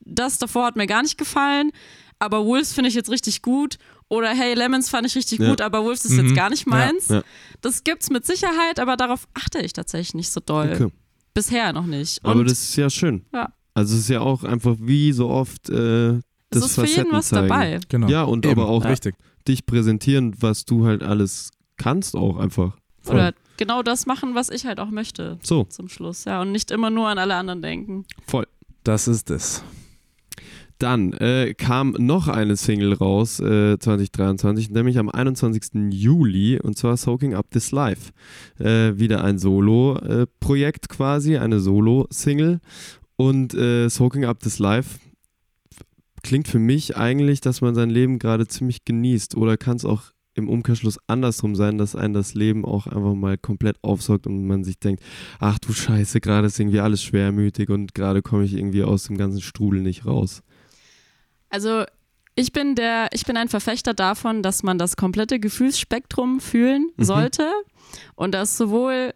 [0.00, 1.70] das davor hat mir gar nicht gefallen,
[2.18, 3.78] aber Wolves finde ich jetzt richtig gut.
[4.08, 5.48] Oder hey, Lemons fand ich richtig Ja.
[5.48, 6.26] gut, aber Wolves ist Mhm.
[6.26, 7.08] jetzt gar nicht meins.
[7.08, 7.22] Ja.
[7.62, 10.72] Das gibt's mit Sicherheit, aber darauf achte ich tatsächlich nicht so doll.
[10.74, 10.92] Okay.
[11.32, 12.22] Bisher noch nicht.
[12.22, 13.24] Und Aber das ist ja schön.
[13.32, 13.52] Ja.
[13.74, 16.92] Also es ist ja auch einfach wie so oft äh, es das ist für jeden
[16.92, 17.48] Facetten was zeigen.
[17.48, 17.80] dabei.
[17.88, 18.08] Genau.
[18.08, 19.16] Ja, und Eben, aber auch richtig.
[19.48, 22.76] dich präsentieren, was du halt alles kannst auch einfach.
[23.02, 23.16] Voll.
[23.16, 25.38] Oder genau das machen, was ich halt auch möchte.
[25.42, 26.40] So, zum Schluss, ja.
[26.42, 28.04] Und nicht immer nur an alle anderen denken.
[28.26, 28.46] voll.
[28.84, 29.64] Das ist es.
[30.78, 35.90] Dann äh, kam noch eine Single raus äh, 2023, nämlich am 21.
[35.90, 38.12] Juli und zwar Soaking Up This Life.
[38.58, 42.60] Äh, wieder ein Solo-Projekt quasi, eine Solo-Single.
[43.16, 44.98] Und äh, Soaking Up This Life
[46.22, 50.02] klingt für mich eigentlich, dass man sein Leben gerade ziemlich genießt oder kann es auch
[50.36, 54.64] im Umkehrschluss andersrum sein, dass einen das Leben auch einfach mal komplett aufsaugt und man
[54.64, 55.02] sich denkt,
[55.38, 59.16] ach du Scheiße, gerade ist irgendwie alles schwermütig und gerade komme ich irgendwie aus dem
[59.16, 60.42] ganzen Strudel nicht raus.
[61.50, 61.84] Also
[62.34, 67.04] ich bin der, ich bin ein Verfechter davon, dass man das komplette Gefühlsspektrum fühlen Mhm.
[67.04, 67.48] sollte
[68.16, 69.14] und dass sowohl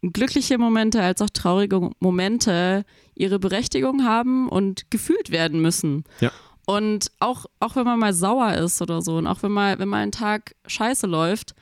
[0.00, 2.84] glückliche Momente als auch traurige Momente
[3.18, 6.04] ihre Berechtigung haben und gefühlt werden müssen.
[6.20, 6.30] Ja.
[6.66, 9.88] Und auch, auch wenn man mal sauer ist oder so und auch wenn mal, wenn
[9.88, 11.54] mal ein Tag scheiße läuft,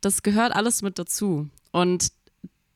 [0.00, 1.48] das gehört alles mit dazu.
[1.72, 2.08] Und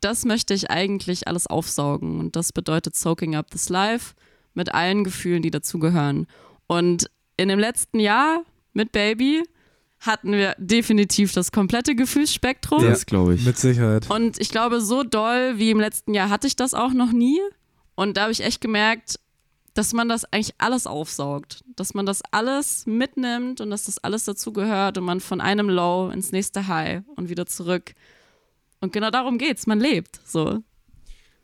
[0.01, 2.21] das möchte ich eigentlich alles aufsaugen.
[2.21, 4.15] Und das bedeutet Soaking Up This Life
[4.55, 6.27] mit allen Gefühlen, die dazugehören.
[6.67, 9.43] Und in dem letzten Jahr mit Baby
[10.01, 12.83] hatten wir definitiv das komplette Gefühlsspektrum.
[12.83, 13.45] Das glaube ich.
[13.45, 14.11] Mit Sicherheit.
[14.11, 17.41] Und ich glaube, so doll wie im letzten Jahr hatte ich das auch noch nie.
[17.95, 19.19] Und da habe ich echt gemerkt,
[19.75, 21.65] dass man das eigentlich alles aufsaugt.
[21.77, 26.11] Dass man das alles mitnimmt und dass das alles dazugehört und man von einem Low
[26.11, 27.95] ins nächste High und wieder zurück.
[28.81, 29.67] Und genau darum geht's.
[29.67, 30.21] Man lebt.
[30.25, 30.63] So.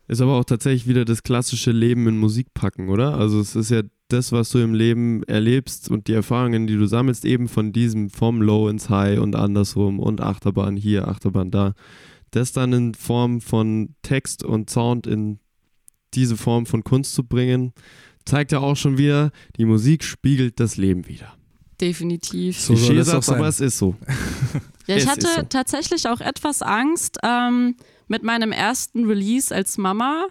[0.09, 3.15] Ist aber auch tatsächlich wieder das klassische Leben in Musik packen, oder?
[3.15, 6.87] Also es ist ja das, was du im Leben erlebst und die Erfahrungen, die du
[6.87, 11.75] sammelst, eben von diesem vom Low ins High und andersrum und Achterbahn hier, Achterbahn da.
[12.33, 15.39] Das dann in Form von Text und Sound in
[16.15, 17.73] diese Form von Kunst zu bringen,
[18.25, 21.35] zeigt ja auch schon wieder, die Musik spiegelt das Leben wieder.
[21.81, 22.59] Definitiv.
[22.61, 23.37] So soll es auch Klischeesatz, sein.
[23.37, 23.97] aber es ist so.
[24.87, 25.43] Ja, ich Es hatte so.
[25.43, 27.77] tatsächlich auch etwas Angst ähm,
[28.09, 30.27] mit meinem ersten Release als Mama,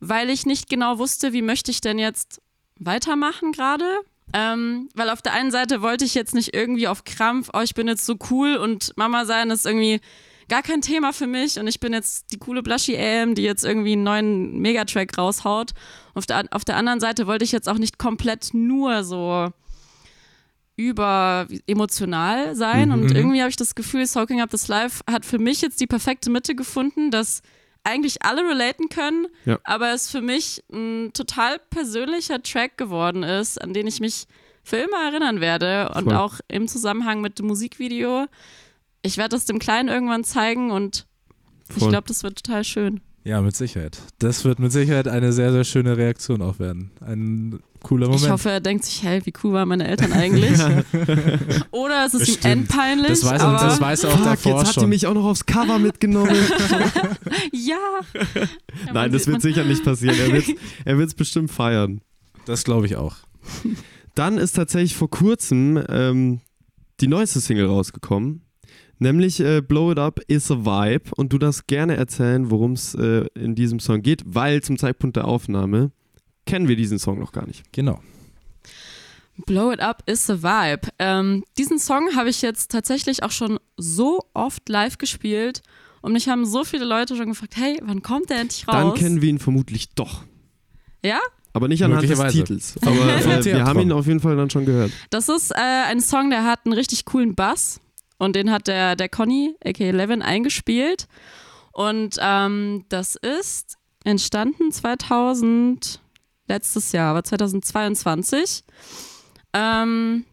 [0.00, 2.40] weil ich nicht genau wusste, wie möchte ich denn jetzt
[2.78, 3.84] weitermachen gerade.
[4.32, 7.74] Ähm, weil auf der einen Seite wollte ich jetzt nicht irgendwie auf Krampf, oh, ich
[7.74, 10.00] bin jetzt so cool und Mama sein ist irgendwie
[10.48, 13.64] gar kein Thema für mich und ich bin jetzt die coole Blushy AM, die jetzt
[13.64, 15.72] irgendwie einen neuen Megatrack raushaut.
[16.14, 19.50] Auf der, auf der anderen Seite wollte ich jetzt auch nicht komplett nur so
[20.76, 23.16] über emotional sein und Mhm.
[23.16, 26.30] irgendwie habe ich das Gefühl, Soaking Up This Life hat für mich jetzt die perfekte
[26.30, 27.42] Mitte gefunden, dass
[27.82, 29.58] eigentlich alle relaten können, Ja.
[29.64, 34.26] aber es für mich ein total persönlicher Track geworden ist, an den ich mich
[34.62, 36.14] für immer erinnern werde und Voll.
[36.14, 38.26] auch im Zusammenhang mit dem Musikvideo.
[39.02, 41.06] Ich werde das dem Kleinen irgendwann zeigen und
[41.70, 41.90] ich Voll.
[41.90, 43.00] glaube, das wird total schön.
[43.24, 43.98] Ja, mit Sicherheit.
[44.20, 46.92] Das wird mit Sicherheit eine sehr, sehr schöne Reaktion auch werden.
[47.00, 48.24] Ein cooler Moment.
[48.24, 50.58] Ich hoffe, er denkt sich, hey, wie cool waren meine Eltern eigentlich?
[51.70, 52.44] Oder es ist ihm Bestimmt.
[52.44, 53.08] endpeinlich.
[53.08, 54.88] das weiß, er, aber das weiß er auch Fuck, davor jetzt hat die schon.
[54.88, 56.34] mich auch noch aufs Cover mitgenommen.
[57.52, 57.76] ja.
[58.14, 60.16] Ja, Nein, das wird sicher nicht passieren.
[60.18, 60.46] Er wird
[60.86, 62.00] er wird's bestimmt feiern.
[62.46, 63.16] Das glaube ich auch.
[64.14, 66.40] Dann ist tatsächlich vor kurzem ähm,
[67.00, 68.42] die neueste Single rausgekommen.
[68.98, 71.10] Nämlich äh, Blow It Up is a Vibe.
[71.16, 75.16] Und du darfst gerne erzählen, worum es äh, in diesem Song geht, weil zum Zeitpunkt
[75.16, 75.92] der Aufnahme
[76.46, 77.62] kennen wir diesen Song noch gar nicht.
[77.72, 78.00] Genau.
[79.46, 80.88] Blow It Up is a Vibe.
[80.98, 85.62] Ähm, diesen Song habe ich jetzt tatsächlich auch schon so oft live gespielt
[86.00, 88.74] und mich haben so viele Leute schon gefragt, hey, wann kommt der endlich raus?
[88.74, 90.24] Dann kennen wir ihn vermutlich doch.
[91.04, 91.20] ja?
[91.52, 92.32] Aber nicht anhand des.
[92.32, 92.74] Titels.
[92.82, 94.92] Aber äh, wir haben ihn auf jeden Fall dann schon gehört.
[95.10, 97.80] Das ist äh, ein Song, der hat einen richtig coolen Bass
[98.18, 101.06] und den hat der, der Conny, aka Levin, eingespielt.
[101.72, 106.00] Und ähm, das ist entstanden 2000,
[106.48, 108.64] letztes Jahr, aber 2022.
[109.52, 110.24] Ähm,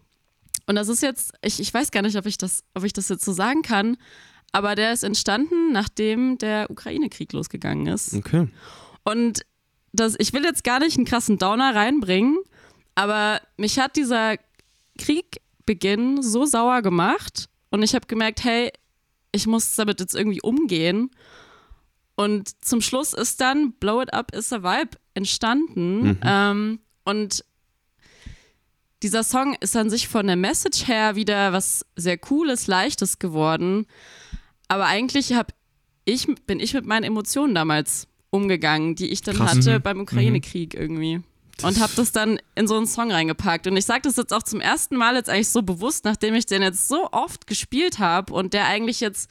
[0.66, 3.10] und das ist jetzt, ich, ich weiß gar nicht, ob ich, das, ob ich das
[3.10, 3.98] jetzt so sagen kann,
[4.52, 8.14] aber der ist entstanden, nachdem der Ukraine-Krieg losgegangen ist.
[8.16, 8.48] Okay.
[9.04, 9.46] Und
[9.94, 12.38] das, ich will jetzt gar nicht einen krassen Downer reinbringen,
[12.96, 14.38] aber mich hat dieser
[14.98, 18.72] Kriegbeginn so sauer gemacht und ich habe gemerkt, hey,
[19.32, 21.12] ich muss damit jetzt irgendwie umgehen.
[22.16, 26.04] Und zum Schluss ist dann Blow It Up is a Vibe entstanden.
[26.08, 26.20] Mhm.
[26.24, 27.44] Ähm, und
[29.04, 33.86] dieser Song ist an sich von der Message her wieder was sehr Cooles, Leichtes geworden.
[34.70, 35.54] Aber eigentlich hab
[36.06, 39.58] ich, bin ich mit meinen Emotionen damals umgegangen, die ich dann Krass.
[39.58, 39.82] hatte Mhm.
[39.82, 41.22] beim Ukraine-Krieg irgendwie.
[41.64, 43.66] Und habe das dann in so einen Song reingepackt.
[43.68, 46.46] Und ich sage das jetzt auch zum ersten Mal jetzt eigentlich so bewusst, nachdem ich
[46.46, 49.30] den jetzt so oft gespielt habe und der eigentlich jetzt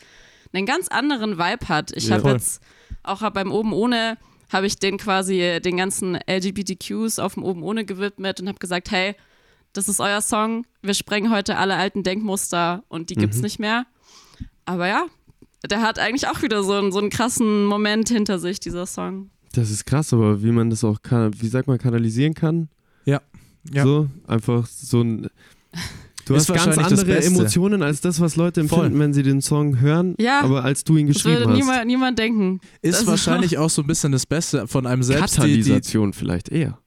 [0.52, 1.90] einen ganz anderen Vibe hat.
[1.92, 2.16] Ich Ja.
[2.16, 2.62] habe jetzt
[3.02, 4.16] auch beim Oben ohne
[4.52, 8.90] habe ich den quasi den ganzen LGBTQs auf dem Oben ohne gewidmet und habe gesagt,
[8.90, 9.16] hey,
[9.72, 13.84] das ist euer Song, wir sprengen heute alle alten Denkmuster und die gibt's nicht mehr.
[14.64, 15.06] Aber ja,
[15.68, 19.30] der hat eigentlich auch wieder so einen, so einen krassen Moment hinter sich, dieser Song.
[19.54, 22.68] Das ist krass, aber wie man das auch, kann, wie sagt man, kanalisieren kann.
[23.04, 23.20] Ja.
[23.72, 23.84] Ja.
[23.84, 25.28] So, einfach so ein.
[26.26, 27.24] Du Ist hast ganz wahrscheinlich das andere.
[27.24, 28.78] Emotionen als das, was Leute Voll.
[28.86, 30.40] empfinden, wenn sie den Song hören, Ja.
[30.42, 31.56] aber als du ihn Das geschrieben würde hast.
[31.58, 32.60] niemand, niemand denken.
[32.80, 36.12] Ist Das- wahrscheinlich auch so ein bisschen das Beste von einem selbst, die, die Katalysation
[36.14, 36.78] vielleicht eher.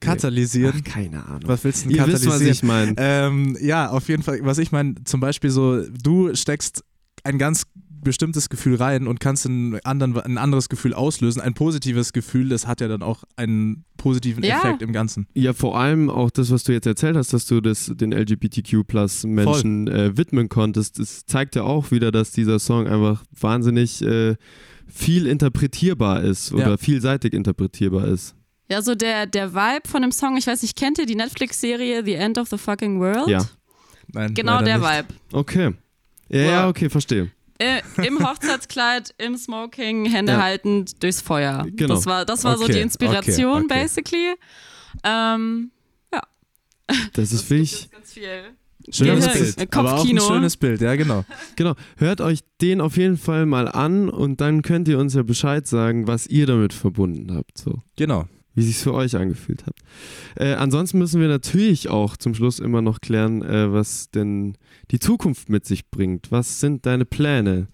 [0.00, 0.74] katalysieren.
[0.78, 1.42] Ach, keine Ahnung.
[1.46, 2.52] Was willst du denn Ihr wisst, was katalysieren?
[2.54, 2.94] ich meine.
[2.98, 4.38] Ähm, ja, auf jeden Fall.
[4.42, 6.84] Was ich meine, zum Beispiel so, du steckst
[7.24, 7.64] ein ganz
[8.04, 11.40] bestimmtes Gefühl rein und kannst einen anderen, ein anderes Gefühl auslösen.
[11.40, 14.58] Ein positives Gefühl, das hat ja dann auch einen positiven Ja.
[14.58, 15.26] Effekt im Ganzen.
[15.34, 19.88] Ja, vor allem auch das, was du jetzt erzählt hast, dass du das den LGBTQ-Plus-Menschen
[19.88, 24.36] äh, widmen konntest, das zeigt ja auch wieder, dass dieser Song einfach wahnsinnig äh,
[24.86, 26.76] viel interpretierbar ist oder Ja.
[26.76, 28.34] vielseitig interpretierbar ist.
[28.70, 32.02] Ja, so der, der Vibe von dem Song, ich weiß nicht, kennt ihr die Netflix-Serie
[32.04, 33.28] The End of the Fucking World?
[33.28, 33.44] Ja.
[34.12, 34.88] Nein, Genau der nicht.
[34.88, 35.08] Vibe.
[35.32, 35.74] Okay.
[36.30, 36.70] Ja, ja, Wow.
[36.70, 37.30] okay, verstehe.
[37.58, 40.42] Äh, Im Hochzeitskleid, im Smoking, Hände Ja.
[40.42, 41.64] haltend durchs Feuer.
[41.70, 41.94] Genau.
[41.94, 43.80] Das war, das war so Okay, die Inspiration, okay, okay.
[43.82, 44.34] basically.
[45.04, 45.70] Ähm,
[47.14, 47.66] Das ist viel.
[48.90, 49.58] Schönes Gehirn- Bild.
[49.60, 50.20] äh, Aber auch ein Kopfkino.
[50.28, 51.24] schönes Bild, ja, genau.
[51.56, 51.74] Genau.
[51.96, 55.66] Hört euch den auf jeden Fall mal an und dann könnt ihr uns ja Bescheid
[55.66, 57.56] sagen, was ihr damit verbunden habt.
[57.56, 57.80] So.
[57.96, 58.26] Genau.
[58.54, 59.74] Wie sich für euch angefühlt hat.
[60.36, 64.56] Äh, ansonsten müssen wir natürlich auch zum Schluss immer noch klären, äh, was denn
[64.90, 66.30] die Zukunft mit sich bringt.
[66.30, 67.68] Was sind deine Pläne?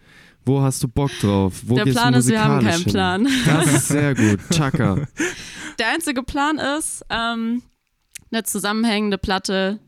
[0.44, 1.62] Wo hast du Bock drauf?
[1.66, 2.92] Wo Der Plan ist, wir haben keinen hin?
[2.92, 3.28] Plan.
[3.44, 4.40] Das ist sehr gut.
[4.50, 5.06] Chaka.
[5.78, 7.62] Der einzige Plan ist, ähm,
[8.32, 9.80] eine zusammenhängende Platte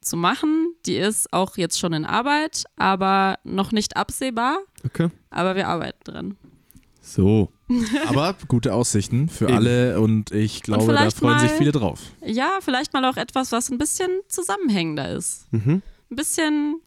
[0.00, 0.74] zu machen.
[0.86, 4.58] Die ist auch jetzt schon in Arbeit, aber noch nicht absehbar.
[4.84, 5.08] Okay.
[5.30, 6.36] Aber wir arbeiten dran.
[7.08, 7.52] So.
[8.08, 9.54] Aber gute Aussichten für Eben.
[9.54, 12.00] alle und ich glaube, da vielleicht freuen sich mal- viele drauf.
[12.24, 15.46] Ja, vielleicht mal auch etwas, was ein bisschen zusammenhängender ist.
[15.52, 15.82] Mhm.
[16.10, 16.80] Ein bisschen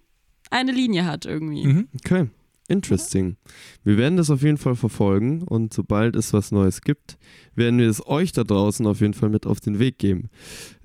[0.51, 1.65] eine Linie hat irgendwie.
[1.65, 1.87] Mhm.
[2.03, 2.27] Okay.
[2.67, 3.35] Interesting.
[3.83, 7.17] Wir werden das auf jeden Fall verfolgen und sobald es was Neues gibt,
[7.55, 10.29] werden wir es euch da draußen auf jeden Fall mit auf den Weg geben.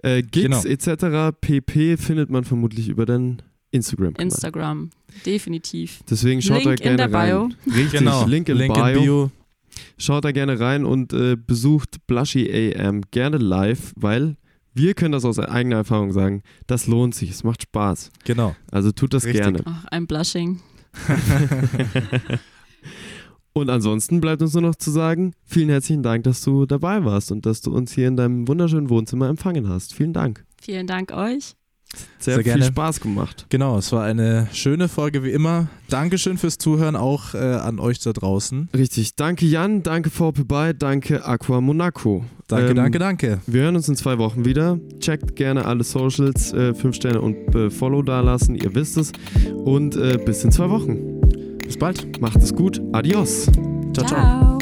[0.03, 0.63] Äh, Gigs Genau.
[0.65, 1.37] etc.
[1.39, 3.43] pp findet man vermutlich über den
[3.75, 4.15] Instagram.
[4.15, 4.23] -Kanal.
[4.23, 4.91] Instagram,
[5.27, 6.01] definitiv.
[6.09, 7.43] Deswegen schaut Link da gerne in der Bio.
[7.43, 7.55] rein.
[7.67, 8.27] Richtig, Genau.
[8.27, 8.87] Link in Link Bio.
[8.87, 9.31] in Bio.
[9.99, 14.37] Schaut da gerne rein und äh, besucht Blushy AM gerne live, weil
[14.73, 18.11] wir können das aus eigener Erfahrung sagen, das lohnt sich, es macht Spaß.
[18.25, 18.57] Genau.
[18.71, 19.43] Also tut das Richtig.
[19.43, 19.61] gerne.
[19.65, 20.61] Ach, ein Blushing.
[23.53, 27.31] Und ansonsten bleibt uns nur noch zu sagen, vielen herzlichen Dank, dass du dabei warst
[27.31, 29.95] und dass du uns hier in deinem wunderschönen Wohnzimmer empfangen hast.
[29.95, 30.45] Vielen Dank.
[30.61, 31.55] Vielen Dank euch.
[32.19, 32.65] Sehr, Sehr viel gerne.
[32.65, 33.47] Spaß gemacht.
[33.49, 35.69] Genau, es war eine schöne Folge wie immer.
[35.89, 38.69] Dankeschön fürs Zuhören, auch äh, an euch da draußen.
[38.77, 39.17] Richtig.
[39.17, 42.25] Danke Jan, danke VP Bay, danke Aqua Monaco.
[42.49, 43.41] Danke, Ähm, danke, danke.
[43.47, 44.79] Wir hören uns in zwei Wochen wieder.
[45.01, 49.13] Checkt gerne alle Socials, äh, 5 Sterne und äh, Follow dalassen, ihr wisst es.
[49.65, 51.21] Und äh, bis in zwei Wochen.
[51.59, 52.21] Bis bald.
[52.21, 52.81] Macht es gut.
[52.93, 53.47] Adios.
[53.93, 54.07] ciao.
[54.07, 54.07] ciao.
[54.07, 54.54] Ciao.